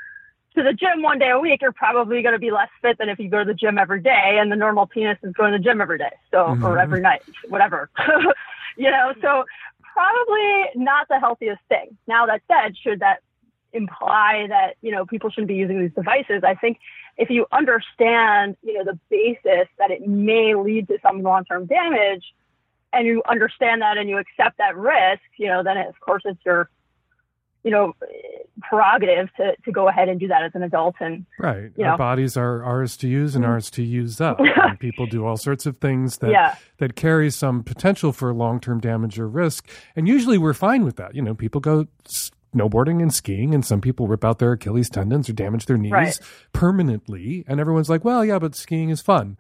[0.57, 3.09] to the gym one day a week, you're probably going to be less fit than
[3.09, 4.39] if you go to the gym every day.
[4.41, 6.83] And the normal penis is going to the gym every day, so or Mhm.
[6.83, 7.91] every night, whatever.
[8.77, 9.45] you know, so
[9.93, 11.97] probably not the healthiest thing.
[12.07, 13.21] Now that said, should that
[13.73, 16.43] imply that you know people shouldn't be using these devices?
[16.45, 16.79] I think
[17.17, 22.25] if you understand, you know, the basis that it may lead to some long-term damage,
[22.93, 26.41] and you understand that and you accept that risk, you know, then of course it's
[26.45, 26.68] your
[27.62, 27.95] you know,
[28.62, 30.95] prerogative to, to go ahead and do that as an adult.
[31.01, 31.70] And, Right.
[31.78, 33.53] Our know, bodies are ours to use and mm-hmm.
[33.53, 34.41] ours to use up.
[34.57, 36.55] and people do all sorts of things that Yeah.
[36.78, 39.68] that carry some potential for long-term damage or risk.
[39.95, 41.14] And usually we're fine with that.
[41.14, 45.28] You know, people go snowboarding and skiing and some people rip out their Achilles tendons
[45.28, 46.18] or damage their knees Right.
[46.53, 49.36] permanently and everyone's like, "Well, yeah, but skiing is fun."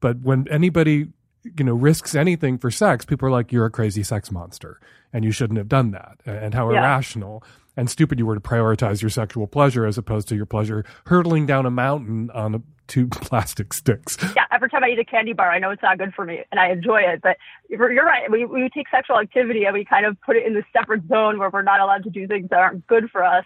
[0.00, 1.08] But when anybody
[1.44, 4.80] you know risks anything for sex people are like you're a crazy sex monster
[5.12, 6.78] and you shouldn't have done that and how Yeah.
[6.78, 7.42] irrational
[7.76, 11.46] and stupid you were to prioritize your sexual pleasure as opposed to your pleasure hurtling
[11.46, 15.32] down a mountain on a, two plastic sticks yeah, every time I eat a candy
[15.32, 17.20] bar, I know it's not good for me and I enjoy it.
[17.22, 17.36] But
[17.68, 18.30] you're, right.
[18.30, 21.38] We, we take sexual activity and we kind of put it in this separate zone
[21.38, 23.44] where we're not allowed to do things that aren't good for us,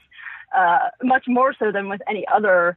[0.57, 2.77] uh, much more so than with any other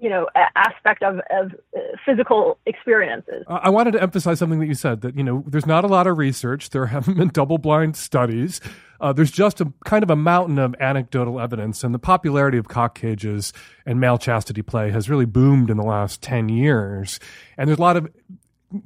[0.00, 0.26] you know
[0.56, 3.44] aspect of, of uh, physical experiences.
[3.48, 6.06] I wanted to emphasize something that you said that you know there's not a lot
[6.06, 6.70] of research.
[6.70, 8.60] There haven't been double-blind studies.
[9.00, 12.68] Uh, there's just a kind of a mountain of anecdotal evidence, and the popularity of
[12.68, 13.52] cock cages
[13.86, 17.18] and male chastity play has really boomed in the last ten years.
[17.56, 18.08] And there's a lot of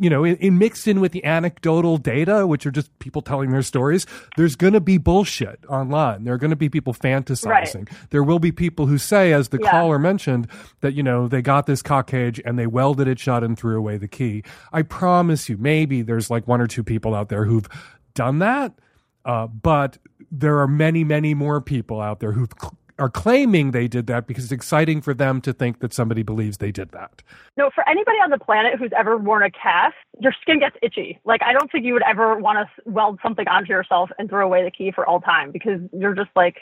[0.01, 3.51] you know, in, in mixed in with the anecdotal data, which are just people telling
[3.51, 4.07] their stories,
[4.37, 6.25] there's going to be bullshit online.
[6.25, 7.91] There are going to be people fantasizing.
[8.11, 9.71] There will be people who say, as the Yeah.
[9.71, 10.49] caller mentioned,
[10.81, 13.77] that, you know, they got this cock cage and they welded it shut and threw
[13.77, 14.43] away the key.
[14.73, 17.69] I promise you, maybe there's like one or two people out there who've
[18.15, 18.73] done that.
[19.25, 19.99] Uh, but
[20.31, 22.47] there are many, many more people out there who
[22.99, 26.59] are claiming they did that because it's exciting for them to think that somebody believes
[26.59, 27.23] they did that.
[27.57, 31.19] No, for anybody on the planet who's ever worn a cast, your skin gets itchy.
[31.25, 34.45] Like I don't think you would ever want to weld something onto yourself and throw
[34.47, 36.57] away the key for all time because you're just like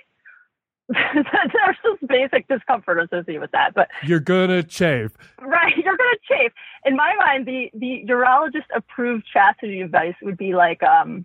[0.89, 3.72] there's just basic discomfort associated with that.
[3.74, 5.12] But You're gonna chafe.
[5.41, 6.53] right, you're gonna chafe.
[6.85, 11.24] In my mind, the the urologist approved chastity device would be like um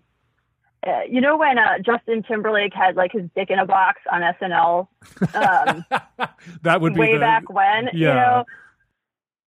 [0.88, 4.22] uh, you know when uh, Justin Timberlake had like his dick in a box on
[4.22, 4.88] SNL
[5.34, 5.84] um,
[6.62, 8.14] That would be way the- back when, you Yeah.
[8.14, 8.44] know.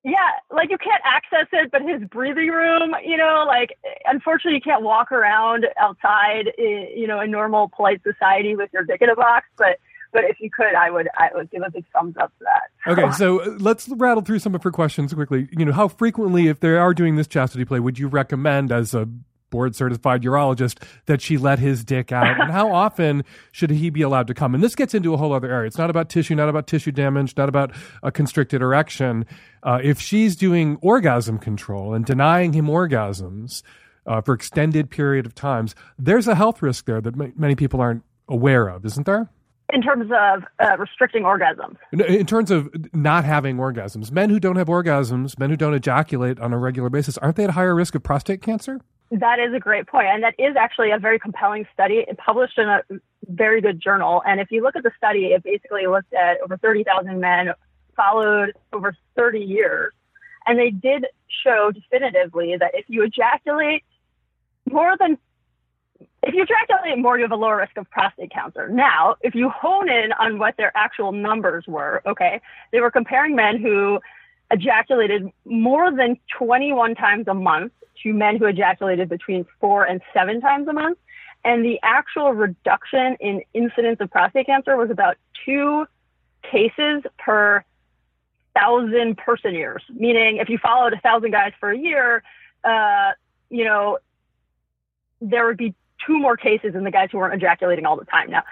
[0.03, 0.15] Yeah,
[0.49, 3.77] like you can't access it, but his breathing room, you know, like
[4.07, 8.99] unfortunately you can't walk around outside, you know, in normal polite society with your dick
[9.03, 9.45] in a box.
[9.59, 9.77] But
[10.11, 12.91] but if you could, I would I would give a big thumbs up to that.
[12.91, 15.47] Okay, so uh, let's rattle through some of her questions quickly.
[15.51, 18.95] You know, how frequently, if they are doing this chastity play, would you recommend as
[18.95, 19.07] a
[19.51, 22.39] board certified urologist that she let his dick out?
[22.41, 24.55] and how often should he be allowed to come?
[24.55, 25.67] And this gets into a whole other area.
[25.67, 27.71] It's not about tissue, not about tissue damage, not about
[28.01, 29.25] a constricted erection.
[29.61, 33.61] Uh, if she's doing orgasm control and denying him orgasms
[34.07, 37.79] uh, for extended period of times, there's a health risk there that ma- many people
[37.79, 39.29] aren't aware of, isn't there?
[39.73, 44.57] In terms of uh, restricting orgasms, In terms of not having orgasms, men who don't
[44.57, 47.95] have orgasms, men who don't ejaculate on a regular basis, aren't they at higher risk
[47.95, 48.81] of prostate cancer?
[49.11, 52.69] That is a great point, and that is actually a very compelling study published in
[52.69, 52.81] a
[53.27, 54.23] very good journal.
[54.25, 57.53] And if you look at the study, it basically looked at over 30,000 men
[57.95, 59.93] followed over 30 years,
[60.47, 61.05] and they did
[61.43, 63.83] show definitively that if you ejaculate
[64.69, 65.17] more than
[66.23, 68.67] if you ejaculate more, you have a lower risk of prostate cancer.
[68.69, 72.41] Now, if you hone in on what their actual numbers were, okay,
[72.71, 73.99] they were comparing men who
[74.51, 77.71] ejaculated more than 21 times a month
[78.03, 80.97] to men who ejaculated between four and seven times a month.
[81.43, 85.85] And the actual reduction in incidence of prostate cancer was about two
[86.43, 87.63] cases per
[88.55, 92.21] thousand person years, meaning if you followed a thousand guys for a year,
[92.63, 93.11] uh,
[93.49, 93.97] you know,
[95.19, 95.73] there would be
[96.05, 98.29] two more cases in the guys who weren't ejaculating all the time.
[98.29, 98.43] Now,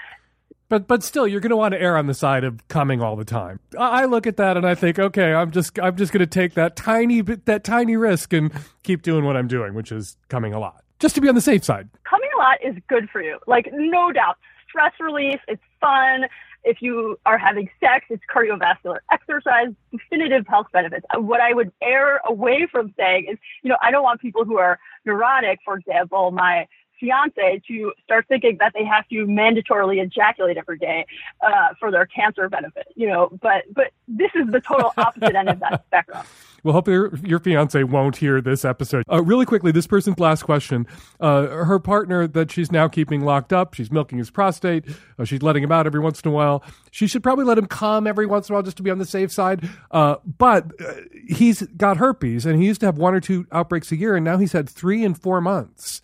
[0.69, 3.15] But but still, you're going to want to err on the side of coming all
[3.15, 3.59] the time.
[3.77, 6.53] I look at that and I think, okay, I'm just I'm just going to take
[6.53, 8.51] that tiny bit that tiny risk and
[8.83, 11.41] keep doing what I'm doing, which is coming a lot, just to be on the
[11.41, 11.89] safe side.
[12.03, 13.39] coming a lot is good for you.
[13.47, 14.37] Like, no doubt.
[14.69, 16.25] Stress relief, it's fun.
[16.63, 21.05] If you are having sex, it's cardiovascular exercise, definitive health benefits.
[21.15, 24.45] Uh, What I would err away from saying is, you know, I don't want people
[24.45, 26.67] who are neurotic, for example, my
[26.99, 31.05] fiance, to start thinking that they have to mandatorily ejaculate every day
[31.41, 35.49] uh, for their cancer benefit, you know, but, but this is the total opposite end
[35.49, 36.25] of that spectrum.
[36.63, 39.03] Well, hope your, your fiance won't hear this episode.
[39.09, 40.87] Uh, really quickly, this person's last question.
[41.19, 44.85] Uh, her partner that she's now keeping locked up, she's milking his prostate.
[45.17, 46.63] Uh, she's letting him out every once in a while.
[46.91, 48.97] She should probably let him come every once in a while just to be on
[48.97, 49.69] the safe side.
[49.91, 50.93] Uh, but uh,
[51.27, 54.25] he's got herpes and he used to have one or two outbreaks a year, and
[54.25, 56.01] now he's had three in four months.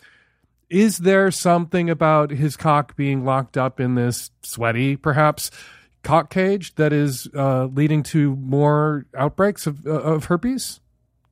[0.70, 5.52] Is there something about his cock being locked up in this sweaty, perhaps,
[6.04, 10.80] cock cage that is uh, leading to more outbreaks of, uh, of herpes?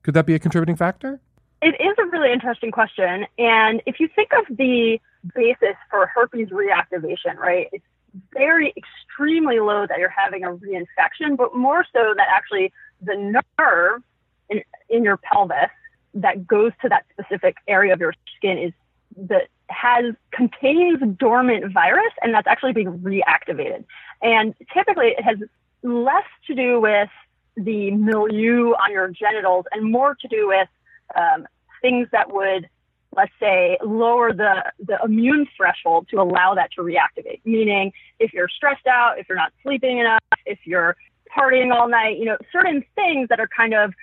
[0.04, 1.22] Could that be a contributing factor?
[1.62, 3.26] It is a really interesting question.
[3.38, 5.00] And if you think of the
[5.34, 7.86] basis for herpes reactivation, right, it's
[8.34, 14.04] very extremely low that you're having a reinfection, but more so that actually the nerve
[14.50, 15.70] in, in your pelvis
[16.16, 18.74] that goes to that specific area of your skin is
[19.18, 23.86] that has contains dormant virus and that's actually being reactivated.
[24.22, 25.38] And typically it has
[25.84, 27.10] less to do with
[27.56, 30.68] the milieu on your genitals and more to do with
[31.16, 31.48] um,
[31.82, 32.68] things that would,
[33.16, 37.42] let's say, lower the, the immune threshold to allow that to reactivate.
[37.46, 40.96] Meaning, if you're stressed out, if you're not sleeping enough, if you're
[41.36, 43.94] partying all night, you know, certain things that are kind of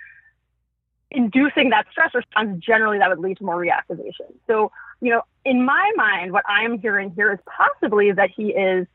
[1.09, 4.31] inducing that stress response, generally that would lead to more reactivation.
[4.47, 8.87] So, you know, in my mind, what I'm hearing here is possibly that he is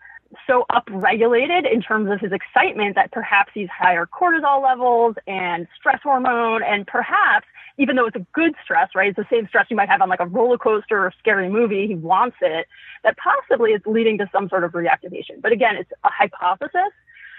[0.47, 6.01] so upregulated in terms of his excitement that perhaps he's higher cortisol levels and stress
[6.03, 7.47] hormone, and perhaps
[7.79, 9.09] even though it's a good stress, right?
[9.09, 11.87] It's the same stress you might have on like a roller coaster or scary movie.
[11.87, 12.67] He wants it.
[13.05, 15.43] That possibly it's leading to some sort of reactivation.
[15.43, 16.93] But again, it's a hypothesis.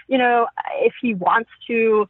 [0.06, 0.46] You know,
[0.76, 2.08] if he wants to,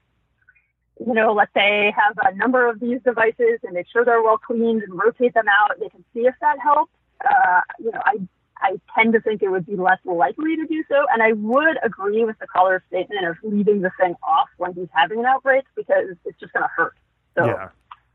[1.05, 4.39] you know, let's say have a number of these devices and make sure they're well
[4.39, 6.93] cleaned and rotate them out, they can see if that helps.
[7.25, 8.17] Uh, you know, I
[8.61, 10.97] I tend to think it would be less likely to do so.
[11.13, 14.89] And I would agree with the caller's statement of leaving the thing off when he's
[14.93, 16.95] having an outbreak because it's just going to hurt.
[17.37, 17.69] So, yeah.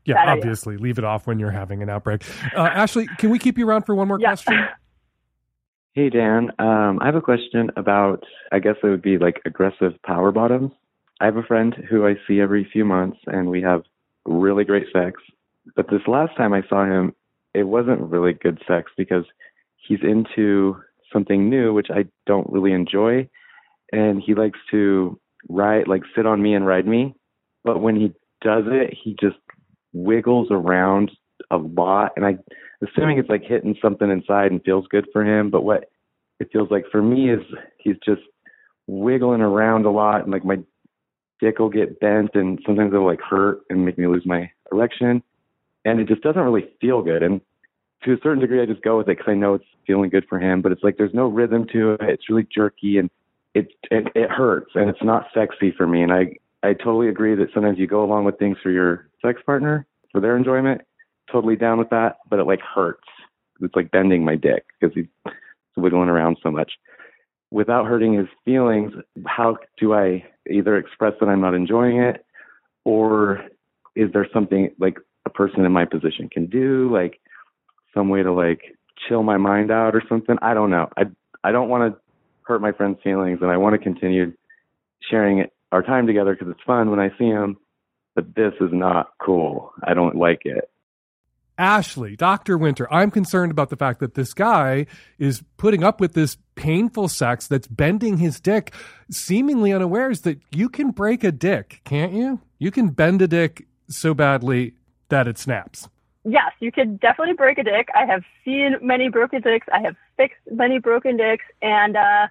[0.06, 0.42] Yeah, bad idea.
[0.42, 2.24] obviously, leave it off when you're having an outbreak.
[2.54, 4.28] Uh, Ashley, can we keep you around for one more Yeah.
[4.28, 4.54] question?
[5.96, 9.92] Hey Dan, um, I have a question about I guess it would be like aggressive
[10.04, 10.72] power bottoms.
[11.20, 13.82] I have a friend who I see every few months, and we have
[14.24, 15.20] really great sex.
[15.76, 17.14] But this last time I saw him,
[17.54, 19.24] it wasn't really good sex because
[19.76, 20.76] he's into
[21.12, 23.28] something new, which I don't really enjoy,
[23.92, 27.14] and he likes to ride, like sit on me and ride me.
[27.62, 28.12] But when he
[28.42, 29.36] does it, he just
[29.92, 31.10] wiggles around
[31.50, 32.38] a lot, and I
[32.82, 35.50] assuming it's like hitting something inside and feels good for him.
[35.50, 35.90] But what
[36.40, 37.40] it feels like for me is
[37.78, 38.22] he's just
[38.86, 40.58] wiggling around a lot, and like my
[41.44, 45.22] dick will get bent, and sometimes it'll like hurt and make me lose my erection,
[45.84, 47.22] and it just doesn't really feel good.
[47.22, 47.40] And
[48.04, 50.24] to a certain degree, I just go with it because I know it's feeling good
[50.26, 50.62] for him.
[50.62, 52.00] But it's like there's no rhythm to it.
[52.02, 53.10] It's really jerky, and
[53.54, 56.02] it it, it hurts, and it's not sexy for me.
[56.02, 59.42] And I I totally agree that sometimes you go along with things for your sex
[59.44, 60.80] partner for their enjoyment.
[61.30, 63.08] Totally down with that, but it like hurts.
[63.60, 65.32] It's like bending my dick because he's
[65.76, 66.72] wiggling around so much.
[67.50, 68.92] Without hurting his feelings,
[69.26, 72.24] how do I either express that I'm not enjoying it,
[72.84, 73.44] or
[73.96, 77.20] is there something like a person in my position can do, like
[77.94, 78.76] some way to like
[79.08, 80.36] chill my mind out or something?
[80.42, 80.88] I don't know.
[80.96, 81.04] I
[81.42, 82.00] I don't want to
[82.42, 84.32] hurt my friend's feelings, and I want to continue
[85.10, 87.56] sharing our time together because it's fun when I see him.
[88.14, 89.72] But this is not cool.
[89.82, 90.70] I don't like it.
[91.56, 92.58] Ashley, Dr.
[92.58, 94.86] Winter, I'm concerned about the fact that this guy
[95.18, 98.74] is putting up with this painful sex that's bending his dick,
[99.10, 102.40] seemingly unawares that you can break a dick, can't you?
[102.58, 104.74] You can bend a dick so badly
[105.10, 105.88] that it snaps.
[106.24, 107.88] yes, you can definitely break a dick.
[107.94, 109.66] I have seen many broken dicks.
[109.72, 112.28] I have fixed many broken dicks, and uh,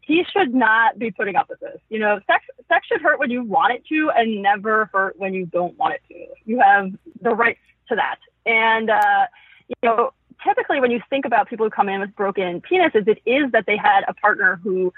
[0.00, 1.80] he should not be putting up with this.
[1.88, 5.32] You know, sex sex should hurt when you want it to, and never hurt when
[5.32, 6.26] you don't want it to.
[6.44, 6.90] You have
[7.22, 7.56] the right
[7.88, 8.18] to that.
[8.44, 9.26] And uh,
[9.68, 10.12] you know,
[10.44, 13.66] typically when you think about people who come in with broken penises, it is that
[13.66, 14.92] they had a partner who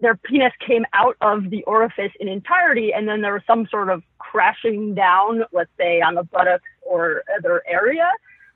[0.00, 3.88] their penis came out of the orifice in entirety, and then there was some sort
[3.88, 8.10] of crashing down, let's say on the buttocks or other area.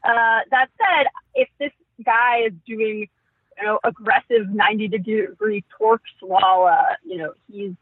[0.04, 1.72] Uh, that said, if this
[2.04, 3.08] guy is doing,
[3.56, 7.72] you know, aggressive 90 degree torques while, uh, you know, he's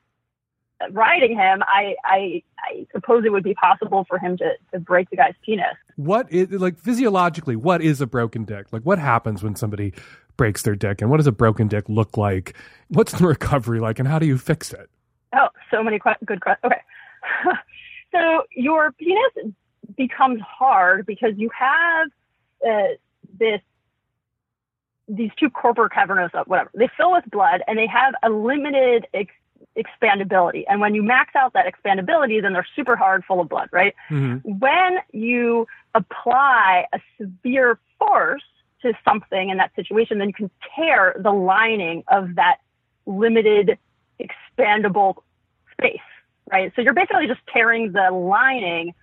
[0.91, 5.11] riding him, I, I, I suppose it would be possible for him to, to break
[5.11, 5.75] the guy's penis.
[5.97, 8.67] What is like physiologically, what is a broken dick?
[8.73, 9.95] Like what happens when somebody
[10.37, 12.55] breaks their dick and what does a broken dick look like?
[12.89, 14.91] What's the recovery like and how do you fix it?
[15.35, 16.73] Oh, so many que- good questions.
[16.73, 17.53] Okay.
[18.13, 19.55] so your penis
[19.97, 22.09] becomes hard because you have
[22.67, 22.95] uh,
[23.39, 23.61] this
[25.09, 26.71] these two corpora cavernosa, whatever.
[26.75, 29.31] They fill with blood and they have a limited ex-
[29.77, 30.65] expandability.
[30.69, 33.95] And when you max out that expandability, then they're super hard, full of blood, right?
[34.11, 34.59] Mm-hmm.
[34.59, 38.43] When you apply a severe force
[38.83, 42.59] to something in that situation, then you can tear the lining of that
[43.07, 43.79] limited
[44.21, 45.17] expandable
[45.73, 45.99] space,
[46.51, 46.73] right?
[46.75, 48.95] So you're basically just tearing the lining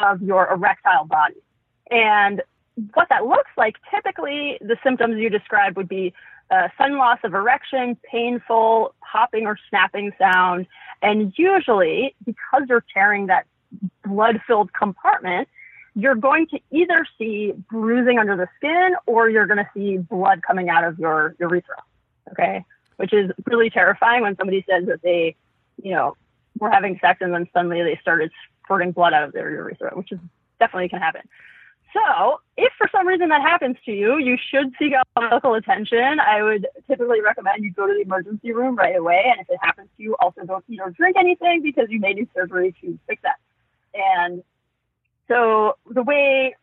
[0.00, 1.42] of your erectile body.
[1.90, 2.42] And
[2.94, 6.14] what that looks like, typically the symptoms you described would be
[6.50, 10.66] uh, sudden loss of erection, painful popping or snapping sound,
[11.00, 13.46] and usually because you're tearing that
[14.04, 15.48] blood-filled compartment,
[15.94, 20.42] you're going to either see bruising under the skin or you're going to see blood
[20.42, 21.82] coming out of your urethra.
[22.30, 22.64] Okay,
[22.96, 25.36] which is really terrifying when somebody says that they,
[25.82, 26.16] you know,
[26.58, 28.30] were having sex and then suddenly they started
[28.64, 30.18] spurting blood out of their urethra, which is
[30.58, 31.22] definitely can happen.
[31.92, 36.20] So, if for some reason that happens to you, you should seek out medical attention.
[36.20, 39.24] I would typically recommend you go to the emergency room right away.
[39.30, 42.14] And if it happens to you, also don't eat or drink anything because you may
[42.14, 43.36] need surgery to fix that.
[43.94, 44.42] And
[45.28, 46.56] so, the way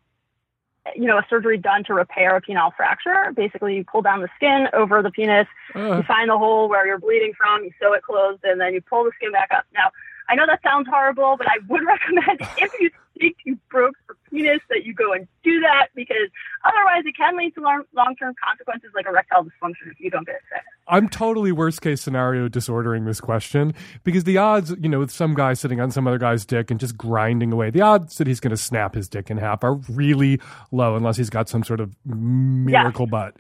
[0.95, 3.31] you know, a surgery done to repair a penile fracture.
[3.35, 6.99] Basically, you pull down the skin over the penis, you find the hole where you're
[6.99, 9.65] bleeding from, you sew it closed, and then you pull the skin back up.
[9.73, 9.91] Now,
[10.29, 14.17] I know that sounds horrible, but I would recommend if you think you broke your
[14.29, 16.29] penis that you go and do that because
[16.63, 20.35] otherwise it can lead to long term consequences like erectile dysfunction if you don't get
[20.35, 20.67] it fixed.
[20.87, 23.73] I'm totally worst case scenario disordering this question
[24.03, 26.79] because the odds, you know, with some guy sitting on some other guy's dick and
[26.79, 29.75] just grinding away, the odds that he's going to snap his dick in half are
[29.89, 30.39] really
[30.71, 33.11] low unless he's got some sort of miracle yeah.
[33.11, 33.35] butt.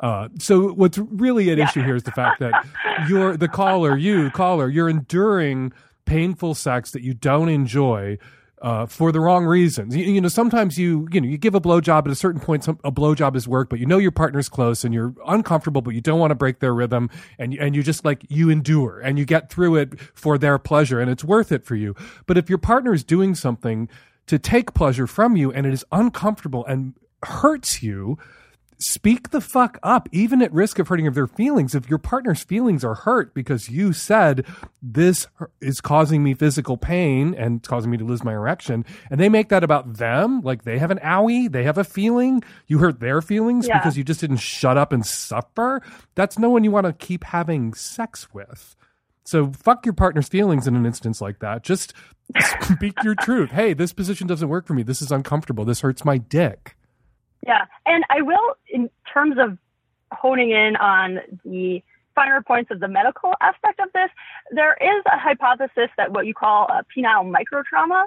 [0.00, 1.64] Uh, so what's really at yeah.
[1.64, 2.64] issue here is the fact that
[3.08, 5.72] you're the caller, you caller, you're enduring
[6.08, 8.18] painful sex that you don't enjoy
[8.62, 9.94] uh, for the wrong reasons.
[9.94, 12.64] You, you, know, sometimes you you know you give a blowjob at a certain point.
[12.64, 15.94] Some, a blowjob is work, but you know your partner's close and you're uncomfortable, but
[15.94, 19.18] you don't want to break their rhythm, and and you just like you endure and
[19.18, 21.94] you get through it for their pleasure, and it's worth it for you.
[22.26, 23.88] But if your partner is doing something
[24.26, 28.18] to take pleasure from you and it is uncomfortable and hurts you
[28.78, 31.74] speak the fuck up, even at risk of hurting of their feelings.
[31.74, 34.46] If your partner's feelings are hurt because you said
[34.80, 35.26] this
[35.60, 39.48] is causing me physical pain and causing me to lose my erection, and they make
[39.48, 43.20] that about them, like they have an owie, they have a feeling, you hurt their
[43.20, 43.78] feelings yeah.
[43.78, 45.82] because you just didn't shut up and suffer.
[46.14, 48.76] That's no one you want to keep having sex with.
[49.24, 51.62] So fuck your partner's feelings in an instance like that.
[51.62, 51.92] Just
[52.62, 53.50] speak your truth.
[53.50, 54.82] Hey, this position doesn't work for me.
[54.82, 55.66] This is uncomfortable.
[55.66, 56.77] This hurts my dick.
[57.46, 59.58] Yeah, and I will, in terms of
[60.12, 61.82] honing in on the
[62.14, 64.10] finer points of the medical aspect of this,
[64.50, 68.06] there is a hypothesis that what you call a penile microtrauma,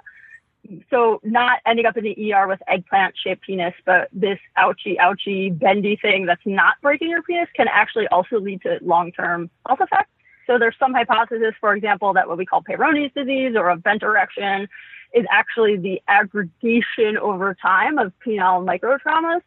[0.90, 5.50] so not ending up in the ER with eggplant shaped penis, but this ouchy, ouchy,
[5.50, 9.82] bendy thing that's not breaking your penis can actually also lead to long term health
[9.82, 10.12] effects.
[10.46, 14.04] So there's some hypothesis, for example, that what we call Peyronie's disease or a vent
[14.04, 14.68] erection
[15.14, 19.42] is actually the aggregation over time of penile microtraumas.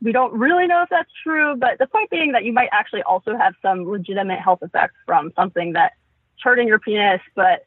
[0.00, 3.02] We don't really know if that's true, but the point being that you might actually
[3.02, 5.94] also have some legitimate health effects from something that's
[6.42, 7.64] hurting your penis, but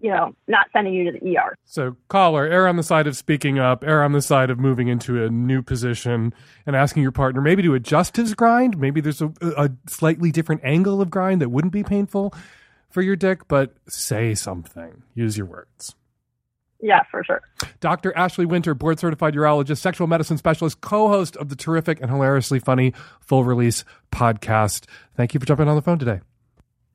[0.00, 1.56] you know, not sending you to the ER.
[1.64, 4.88] So, caller, err on the side of speaking up, err on the side of moving
[4.88, 6.32] into a new position
[6.66, 8.78] and asking your partner maybe to adjust his grind.
[8.78, 12.32] Maybe there's a, a slightly different angle of grind that wouldn't be painful
[12.88, 15.02] for your dick, but say something.
[15.14, 15.94] Use your words.
[16.80, 17.42] Yeah, for sure.
[17.80, 18.16] Dr.
[18.16, 22.60] Ashley Winter, board certified urologist, sexual medicine specialist, co host of the terrific and hilariously
[22.60, 24.86] funny Full Release podcast.
[25.16, 26.20] Thank you for jumping on the phone today.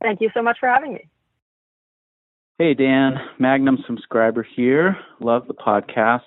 [0.02, 1.10] Thank you so much for having me.
[2.60, 4.98] Hey, Dan, Magnum subscriber here.
[5.20, 6.22] Love the podcast.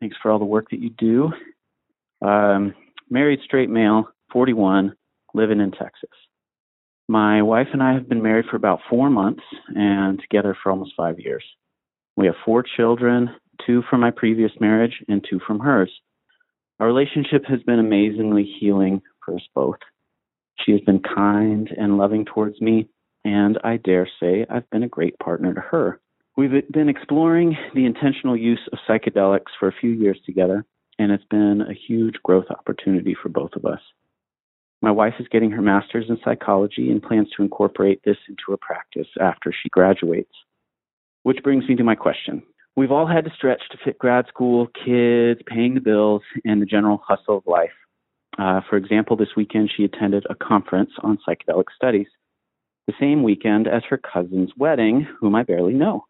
[0.00, 1.32] Thanks for all the work that you do.
[2.20, 2.74] Um,
[3.10, 4.94] married straight male, 41,
[5.34, 6.10] living in Texas.
[7.08, 10.92] My wife and I have been married for about four months and together for almost
[10.96, 11.42] five years.
[12.18, 13.30] We have four children,
[13.64, 15.92] two from my previous marriage and two from hers.
[16.80, 19.78] Our relationship has been amazingly healing for us both.
[20.58, 22.88] She has been kind and loving towards me,
[23.24, 26.00] and I dare say I've been a great partner to her.
[26.36, 30.64] We've been exploring the intentional use of psychedelics for a few years together,
[30.98, 33.80] and it's been a huge growth opportunity for both of us.
[34.82, 38.56] My wife is getting her master's in psychology and plans to incorporate this into her
[38.56, 40.34] practice after she graduates.
[41.28, 42.42] Which brings me to my question.
[42.74, 46.64] We've all had to stretch to fit grad school, kids, paying the bills, and the
[46.64, 47.76] general hustle of life.
[48.38, 52.06] Uh, for example, this weekend she attended a conference on psychedelic studies,
[52.86, 56.06] the same weekend as her cousin's wedding, whom I barely know.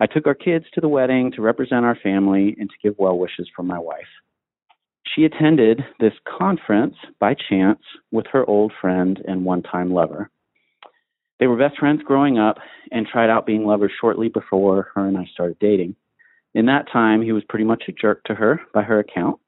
[0.00, 3.18] I took our kids to the wedding to represent our family and to give well
[3.18, 4.08] wishes for my wife.
[5.14, 10.30] She attended this conference by chance with her old friend and one time lover.
[11.38, 12.58] They were best friends growing up
[12.90, 15.96] and tried out being lovers shortly before her and I started dating.
[16.54, 19.38] In that time, he was pretty much a jerk to her by her account.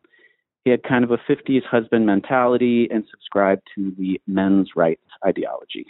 [0.64, 5.86] He had kind of a 50s husband mentality and subscribed to the men's rights ideology.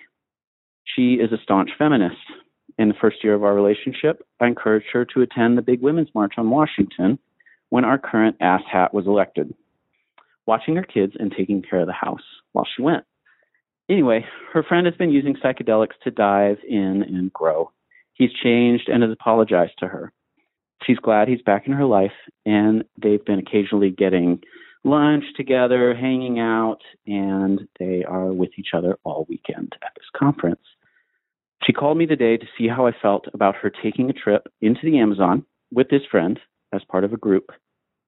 [0.84, 2.16] She is a staunch feminist.
[2.78, 6.14] In the first year of our relationship, I encouraged her to attend the big women's
[6.14, 7.18] march on Washington
[7.70, 9.52] when our current asshat was elected,
[10.46, 12.22] watching her kids and taking care of the house
[12.52, 13.04] while she went.
[13.90, 17.70] Anyway, her friend has been using psychedelics to dive in and grow.
[18.12, 20.12] He's changed and has apologized to her.
[20.84, 22.12] She's glad he's back in her life,
[22.44, 24.40] and they've been occasionally getting
[24.84, 30.60] lunch together, hanging out, and they are with each other all weekend at this conference.
[31.64, 34.80] She called me today to see how I felt about her taking a trip into
[34.84, 36.38] the Amazon with this friend
[36.72, 37.50] as part of a group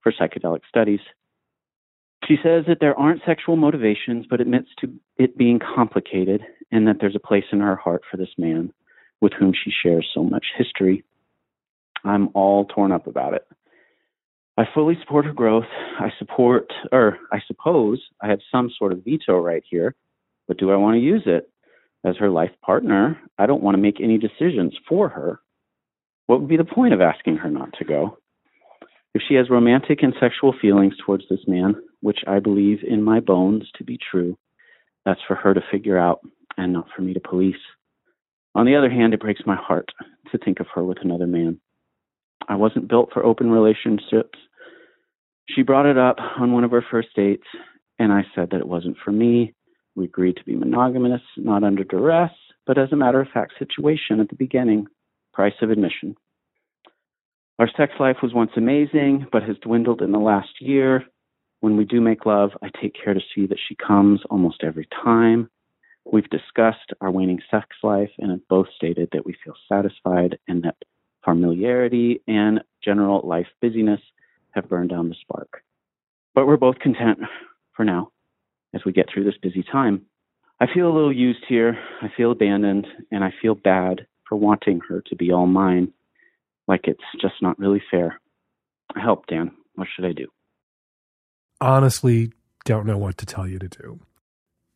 [0.02, 1.00] for psychedelic studies.
[2.26, 6.96] She says that there aren't sexual motivations, but admits to it being complicated and that
[7.00, 8.72] there's a place in her heart for this man
[9.20, 11.04] with whom she shares so much history.
[12.04, 13.46] I'm all torn up about it.
[14.56, 15.64] I fully support her growth.
[15.98, 19.94] I support, or I suppose I have some sort of veto right here,
[20.46, 21.50] but do I want to use it?
[22.04, 25.40] As her life partner, I don't want to make any decisions for her.
[26.26, 28.18] What would be the point of asking her not to go?
[29.14, 33.20] If she has romantic and sexual feelings towards this man, which I believe in my
[33.20, 34.38] bones to be true,
[35.04, 36.20] that's for her to figure out
[36.56, 37.56] and not for me to police.
[38.54, 39.88] On the other hand, it breaks my heart
[40.30, 41.60] to think of her with another man.
[42.48, 44.38] I wasn't built for open relationships.
[45.48, 47.46] She brought it up on one of her first dates,
[47.98, 49.54] and I said that it wasn't for me.
[49.96, 52.30] We agreed to be monogamous, not under duress,
[52.66, 54.86] but as a matter of fact situation at the beginning,
[55.32, 56.16] price of admission.
[57.60, 61.04] Our sex life was once amazing, but has dwindled in the last year.
[61.60, 64.88] When we do make love, I take care to see that she comes almost every
[65.04, 65.50] time.
[66.10, 70.62] We've discussed our waning sex life and have both stated that we feel satisfied and
[70.62, 70.76] that
[71.22, 74.00] familiarity and general life busyness
[74.52, 75.62] have burned down the spark.
[76.34, 77.18] But we're both content
[77.76, 78.10] for now
[78.72, 80.06] as we get through this busy time.
[80.60, 81.78] I feel a little used here.
[82.00, 85.92] I feel abandoned, and I feel bad for wanting her to be all mine.
[86.68, 88.20] Like it's just not really fair.
[88.96, 89.52] Help, Dan.
[89.74, 90.26] What should I do?
[91.60, 92.32] Honestly,
[92.64, 94.00] don't know what to tell you to do.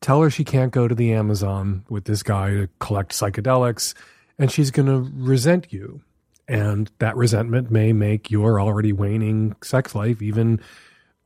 [0.00, 3.94] Tell her she can't go to the Amazon with this guy to collect psychedelics,
[4.38, 6.02] and she's going to resent you.
[6.46, 10.60] And that resentment may make your already waning sex life even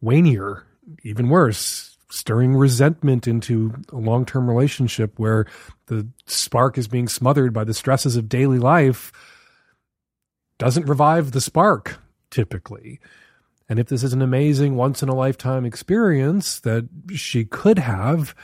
[0.03, 0.63] wanier,
[1.03, 5.47] even worse, stirring resentment into a long term relationship where
[5.87, 9.13] the spark is being smothered by the stresses of daily life
[10.59, 11.99] doesn't revive the spark
[12.31, 13.01] typically.
[13.69, 18.35] And if this is an amazing once in a lifetime experience that she could have,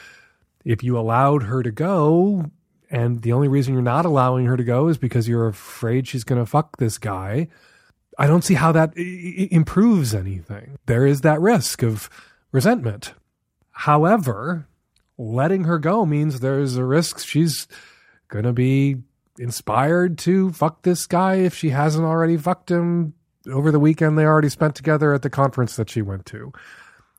[0.64, 2.50] if you allowed her to go,
[2.90, 6.24] and the only reason you're not allowing her to go is because you're afraid she's
[6.24, 7.48] going to fuck this guy,
[8.18, 10.78] I don't see how that I- improves anything.
[10.86, 12.08] There is that risk of
[12.52, 13.14] resentment.
[13.70, 14.68] However,
[15.18, 17.66] letting her go means there's a risk she's
[18.28, 18.98] going to be
[19.38, 23.14] inspired to fuck this guy if she hasn't already fucked him
[23.50, 26.52] over the weekend they already spent together at the conference that she went to.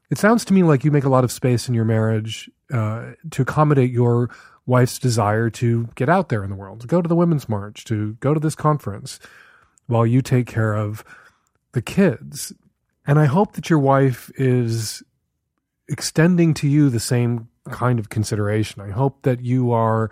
[0.10, 3.12] It sounds to me like you make a lot of space in your marriage uh,
[3.32, 4.30] to accommodate your
[4.66, 7.84] wife's desire to get out there in the world, to go to the Women's March,
[7.86, 9.20] to go to this conference,
[9.88, 11.04] while you take care of
[11.74, 12.54] the kids.
[13.06, 15.04] And I hope that your wife is
[15.88, 18.82] extending to you the same kind of consideration.
[18.82, 20.12] I hope that you are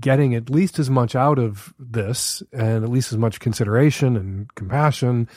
[0.00, 4.52] getting at least as much out of this and at least as much consideration and
[4.54, 5.28] compassion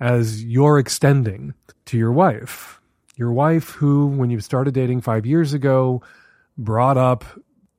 [0.00, 1.54] as you're extending
[1.86, 2.80] to your wife.
[3.16, 6.02] Your wife, who, when you started dating five years ago,
[6.58, 7.24] brought up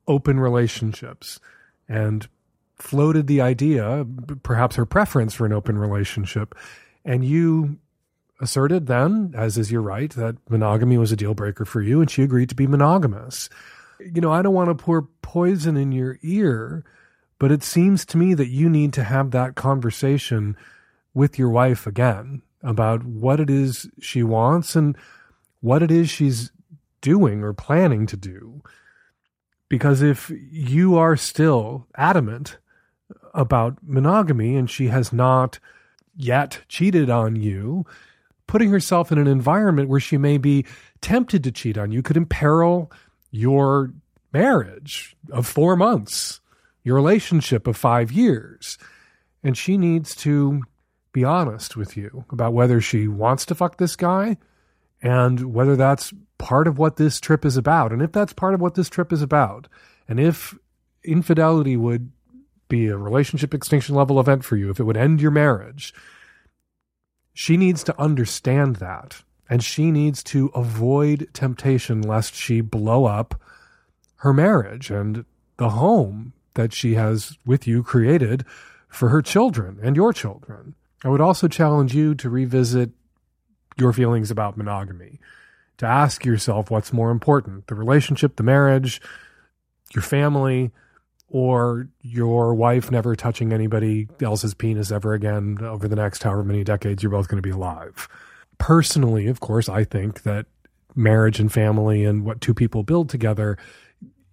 [0.08, 1.40] open relationships
[1.88, 2.28] and
[2.78, 4.06] floated the idea,
[4.44, 6.56] perhaps her preference for an open relationship.
[7.04, 7.78] And you
[8.42, 12.10] asserted then, as is your right, that monogamy was a deal breaker for you, and
[12.10, 13.50] she agreed to be monogamous.
[14.00, 16.84] You know, I don't want to pour poison in your ear,
[17.40, 20.56] but it seems to me that you need to have that conversation
[21.14, 24.98] with your wife again about what it is she wants and
[25.62, 26.52] what it is she's
[27.02, 28.62] doing or planning to do.
[29.70, 32.58] Because if you are still adamant
[33.34, 35.60] about monogamy and she has not
[36.16, 37.86] yet cheated on you,
[38.48, 40.66] putting herself in an environment where she may be
[41.02, 42.92] tempted to cheat on you could imperil
[43.36, 43.94] your
[44.32, 46.40] marriage of four months,
[46.84, 48.78] your relationship of five years.
[49.44, 50.62] And she needs to
[51.12, 54.38] be honest with you about whether she wants to fuck this guy
[55.02, 57.92] and whether that's part of what this trip is about.
[57.92, 59.68] And if that's part of what this trip is about,
[60.08, 60.58] and if
[61.04, 62.12] infidelity would
[62.68, 65.94] be a relationship extinction level event for you, if it would end your marriage,
[67.34, 69.22] she needs to understand that.
[69.50, 73.40] And she needs to avoid temptation lest she blow up
[74.18, 75.26] her marriage and
[75.58, 78.44] the home that she has with you created
[78.88, 80.74] for her children and your children.
[81.04, 82.90] I would also challenge you to revisit
[83.78, 85.20] your feelings about monogamy,
[85.78, 89.02] to ask yourself what's more important the relationship, the marriage,
[89.94, 90.72] your family,
[91.30, 96.64] or your wife never touching anybody else's penis ever again over the next however many
[96.64, 98.08] decades you're both going to be alive.
[98.58, 100.46] Personally, of course, I think that
[100.96, 103.58] marriage and family and what two people build together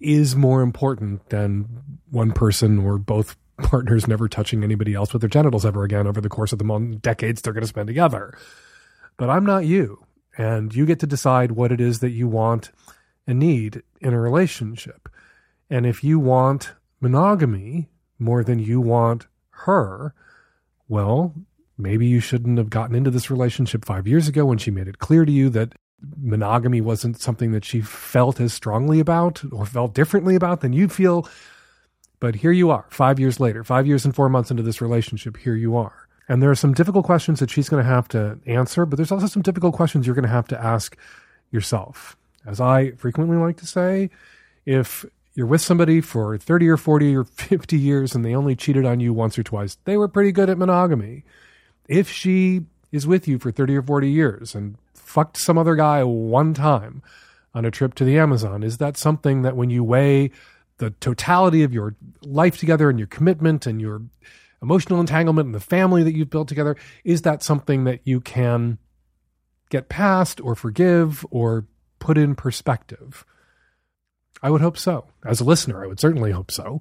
[0.01, 1.69] is more important than
[2.11, 6.21] one person or both partners never touching anybody else with their genitals ever again over
[6.21, 8.37] the course of the decades they're going to spend together.
[9.17, 10.05] But I'm not you.
[10.37, 12.71] And you get to decide what it is that you want
[13.27, 15.09] and need in a relationship.
[15.69, 17.89] And if you want monogamy
[18.19, 20.15] more than you want her,
[20.89, 21.35] well,
[21.83, 24.99] maybe you shouldn't have gotten into this relationship five years ago when she made it
[24.99, 25.73] clear to you that
[26.21, 30.93] monogamy wasn't something that she felt as strongly about or felt differently about than you'd
[30.93, 31.29] feel
[32.21, 35.37] But here you are, five years later, five years and four months into this relationship,
[35.39, 36.07] here you are.
[36.29, 39.11] And there are some difficult questions that she's going to have to answer, but there's
[39.11, 40.97] also some difficult questions you're going to have to ask
[41.51, 42.17] yourself.
[42.47, 44.09] As I frequently like to say,
[44.65, 45.05] if
[45.35, 49.01] you're with somebody for 30 or 40 or 50 years and they only cheated on
[49.01, 51.25] you once or twice, they were pretty good at monogamy.
[51.89, 56.03] If she is with you for 30 or 40 years and fucked some other guy
[56.05, 57.03] one time
[57.55, 60.31] on a trip to the Amazon, is that something that when you weigh
[60.79, 64.03] the totality of your life together and your commitment and your
[64.63, 68.79] emotional entanglement and the family that you've built together, is that something that you can
[69.71, 71.67] get past or forgive or
[71.99, 73.25] put in perspective?
[74.43, 75.07] I would hope so.
[75.25, 76.81] As a listener, I would certainly hope so.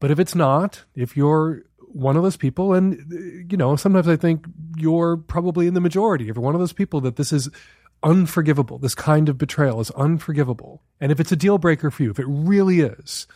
[0.00, 1.62] But if it's not, if you're
[1.94, 4.46] one of those people, and, you know, sometimes I think
[4.76, 7.48] you're probably in the majority, if you're one of those people that this is
[8.02, 10.82] unforgivable, this kind of betrayal is unforgivable.
[11.00, 13.26] And if it's a deal breaker for you, if it really is,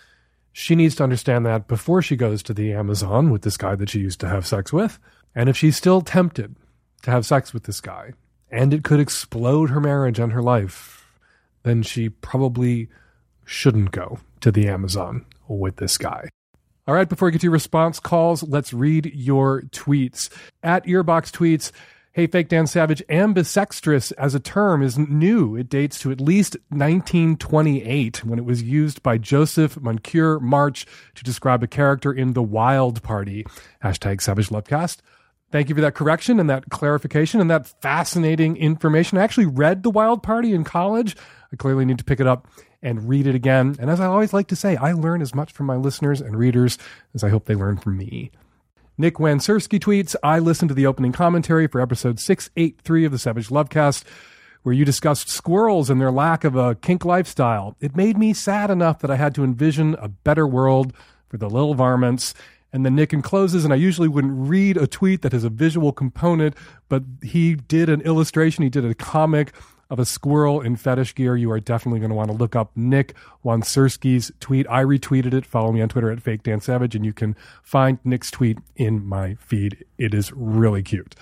[0.52, 3.90] she needs to understand that before she goes to the Amazon with this guy that
[3.90, 4.98] she used to have sex with.
[5.34, 6.56] And if she's still tempted
[7.02, 8.12] to have sex with this guy,
[8.50, 11.06] and it could explode her marriage and her life,
[11.62, 12.88] then she probably
[13.44, 16.28] shouldn't go to the Amazon with this guy.
[16.88, 20.30] All right, before we get to your response calls, let's read your tweets.
[20.62, 21.70] At Earbox Tweets,
[22.12, 25.54] Hey, Fake Dan Savage, ambisextrous as a term is new.
[25.54, 31.22] It dates to at least 1928 when it was used by Joseph Moncure March to
[31.22, 33.44] describe a character in The Wild Party.
[33.84, 35.00] Hashtag Savage Lovecast.
[35.50, 39.16] Thank you for that correction and that clarification and that fascinating information.
[39.16, 41.16] I actually read The Wild Party in college.
[41.50, 42.48] I clearly need to pick it up
[42.82, 43.74] and read it again.
[43.78, 46.36] And as I always like to say, I learn as much from my listeners and
[46.36, 46.76] readers
[47.14, 48.30] as I hope they learn from me.
[48.98, 53.48] Nick Wansurski tweets, I listened to the opening commentary for episode 683 of the Savage
[53.48, 54.04] Lovecast,
[54.64, 57.76] where you discussed squirrels and their lack of a kink lifestyle.
[57.80, 60.92] It made me sad enough that I had to envision a better world
[61.28, 62.34] for the little varmints.
[62.72, 65.92] And then Nick encloses, and I usually wouldn't read a tweet that has a visual
[65.92, 66.54] component,
[66.88, 69.54] but he did an illustration, he did a comic
[69.90, 72.70] of a squirrel in fetish gear, you are definitely going to want to look up
[72.76, 73.14] Nick
[73.44, 74.66] Wansurski's tweet.
[74.68, 75.46] I retweeted it.
[75.46, 79.04] Follow me on Twitter at Fake Dan Savage, and you can find Nick's tweet in
[79.04, 79.84] my feed.
[79.96, 81.14] It is really cute.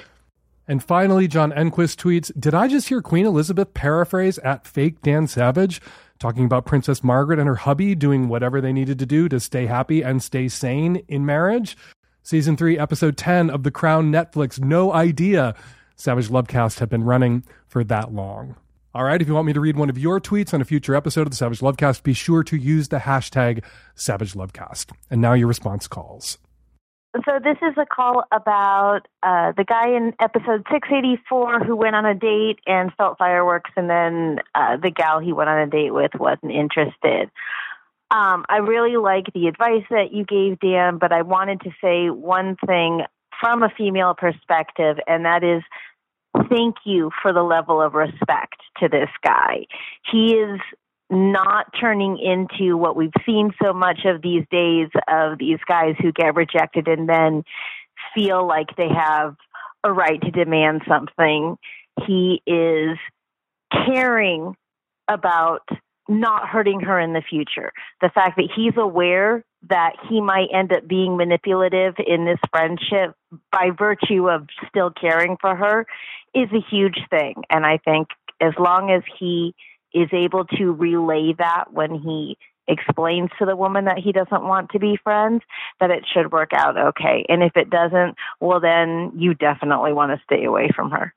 [0.69, 5.29] And finally, John Enquist tweets Did I just hear Queen Elizabeth paraphrase at Fake Dan
[5.29, 5.81] Savage?
[6.19, 9.67] Talking about Princess Margaret and her hubby doing whatever they needed to do to stay
[9.67, 11.77] happy and stay sane in marriage.
[12.23, 14.59] Season 3, Episode 10 of The Crown Netflix.
[14.59, 15.55] No idea
[15.95, 18.57] Savage Lovecast have been running for that long.
[18.95, 20.95] All right, if you want me to read one of your tweets on a future
[20.95, 23.63] episode of the Savage Lovecast, be sure to use the hashtag
[23.95, 24.91] Savage Lovecast.
[25.11, 26.39] And now your response calls.
[27.25, 32.05] So this is a call about uh, the guy in episode 684 who went on
[32.05, 35.93] a date and felt fireworks, and then uh, the gal he went on a date
[35.93, 37.31] with wasn't interested.
[38.11, 42.11] Um, I really like the advice that you gave, Dan, but I wanted to say
[42.11, 43.03] one thing
[43.41, 45.63] from a female perspective, and that is
[46.51, 49.67] thank you for the level of respect to this guy.
[50.11, 50.61] He is
[51.11, 56.13] not turning into what we've seen so much of these days of these guys who
[56.13, 57.45] get rejected and then
[58.15, 59.37] feel like they have
[59.85, 61.57] a right to demand something.
[62.07, 62.99] He is
[63.87, 64.55] caring
[65.09, 65.69] about
[66.09, 67.73] not hurting her in the future.
[68.01, 73.15] The fact that he's aware that he might end up being manipulative in this friendship
[73.51, 75.87] by virtue of still caring for her
[76.35, 77.35] is a huge thing.
[77.51, 78.09] And I think
[78.41, 79.55] as long as he
[79.97, 82.37] is able to relay that when he
[82.69, 85.43] explains to the woman that he doesn't want to be friends,
[85.81, 87.25] that it should work out okay.
[87.29, 91.15] And if it doesn't, well, then you definitely want to stay away from her.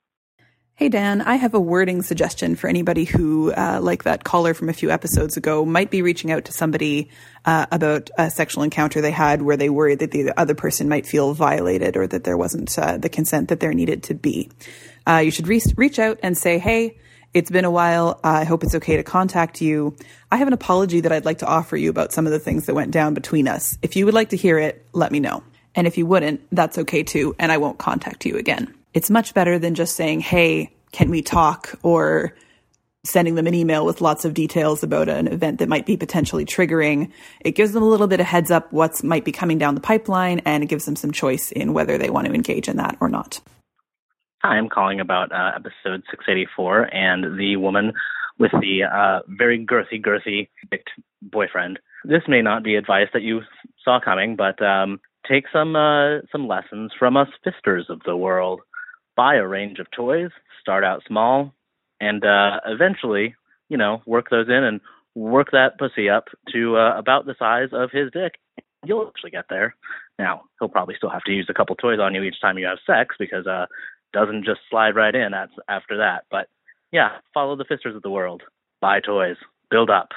[0.76, 4.70] Hey, Dan, I have a wording suggestion for anybody who, uh, like that caller from
[4.70, 7.10] a few episodes ago, might be reaching out to somebody
[7.44, 11.06] uh, about a sexual encounter they had where they worried that the other person might
[11.06, 14.50] feel violated or that there wasn't uh, the consent that there needed to be.
[15.06, 16.96] Uh, you should re- reach out and say, hey,
[17.32, 18.20] it's been a while.
[18.24, 19.96] I hope it's okay to contact you.
[20.30, 22.66] I have an apology that I'd like to offer you about some of the things
[22.66, 23.78] that went down between us.
[23.82, 25.42] If you would like to hear it, let me know.
[25.74, 29.34] And if you wouldn't, that's okay too, and I won't contact you again it's much
[29.34, 31.78] better than just saying, Hey, can we talk?
[31.82, 32.34] Or
[33.02, 36.44] sending them an email with lots of details about an event that might be potentially
[36.44, 37.10] triggering.
[37.40, 39.80] It gives them a little bit of heads up what's might be coming down the
[39.80, 42.98] pipeline and it gives them some choice in whether they want to engage in that
[43.00, 43.40] or not.
[44.42, 47.92] Hi, I'm calling about uh, episode 684 and the woman
[48.38, 50.48] with the uh, very girthy, girthy
[51.22, 51.78] boyfriend.
[52.04, 53.42] This may not be advice that you
[53.84, 54.98] saw coming, but um,
[55.28, 58.60] take some uh, some lessons from us fisters of the world
[59.20, 60.30] buy a range of toys,
[60.62, 61.52] start out small,
[62.00, 63.34] and uh, eventually,
[63.68, 64.80] you know, work those in and
[65.14, 68.36] work that pussy up to uh, about the size of his dick.
[68.82, 69.74] You'll actually get there.
[70.18, 72.64] Now he'll probably still have to use a couple toys on you each time you
[72.64, 73.66] have sex because uh,
[74.12, 76.24] doesn't just slide right in that's after that.
[76.30, 76.48] But
[76.92, 78.42] yeah, follow the fisters of the world.
[78.80, 79.36] Buy toys.
[79.70, 80.08] Build up.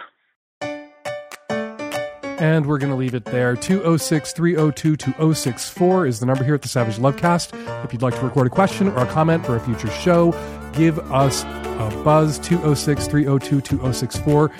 [2.39, 3.55] And we're going to leave it there.
[3.55, 7.53] 206 302 2064 is the number here at the Savage Lovecast.
[7.85, 10.31] If you'd like to record a question or a comment for a future show,
[10.73, 14.51] give us a buzz 206 302 2064.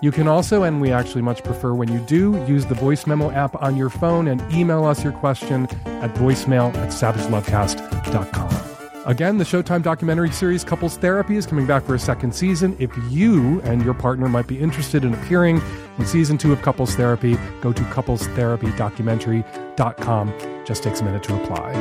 [0.00, 3.30] You can also, and we actually much prefer when you do, use the voice memo
[3.30, 8.77] app on your phone and email us your question at voicemail at savagelovecast.com.
[9.08, 12.76] Again, the Showtime documentary series Couples Therapy is coming back for a second season.
[12.78, 15.62] If you and your partner might be interested in appearing
[15.98, 20.64] in season two of Couples Therapy, go to couplestherapydocumentary.com.
[20.66, 21.72] Just takes a minute to apply.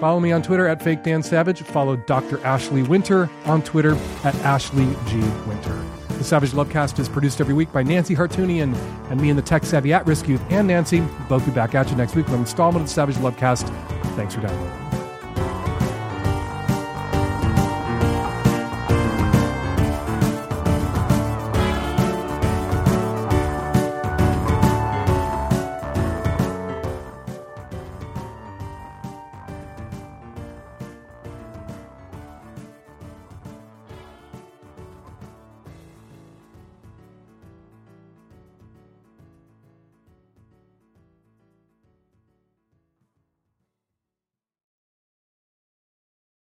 [0.00, 1.62] Follow me on Twitter at Fake Dan Savage.
[1.62, 2.44] Follow Dr.
[2.44, 5.20] Ashley Winter on Twitter at Ashley G.
[5.46, 5.80] Winter.
[6.08, 8.74] The Savage Lovecast is produced every week by Nancy Hartunian
[9.08, 11.00] and me and the tech savvy at risk youth and Nancy.
[11.00, 13.68] We'll both be back at you next week with an installment of the Savage Lovecast.
[14.16, 14.81] Thanks for downloading.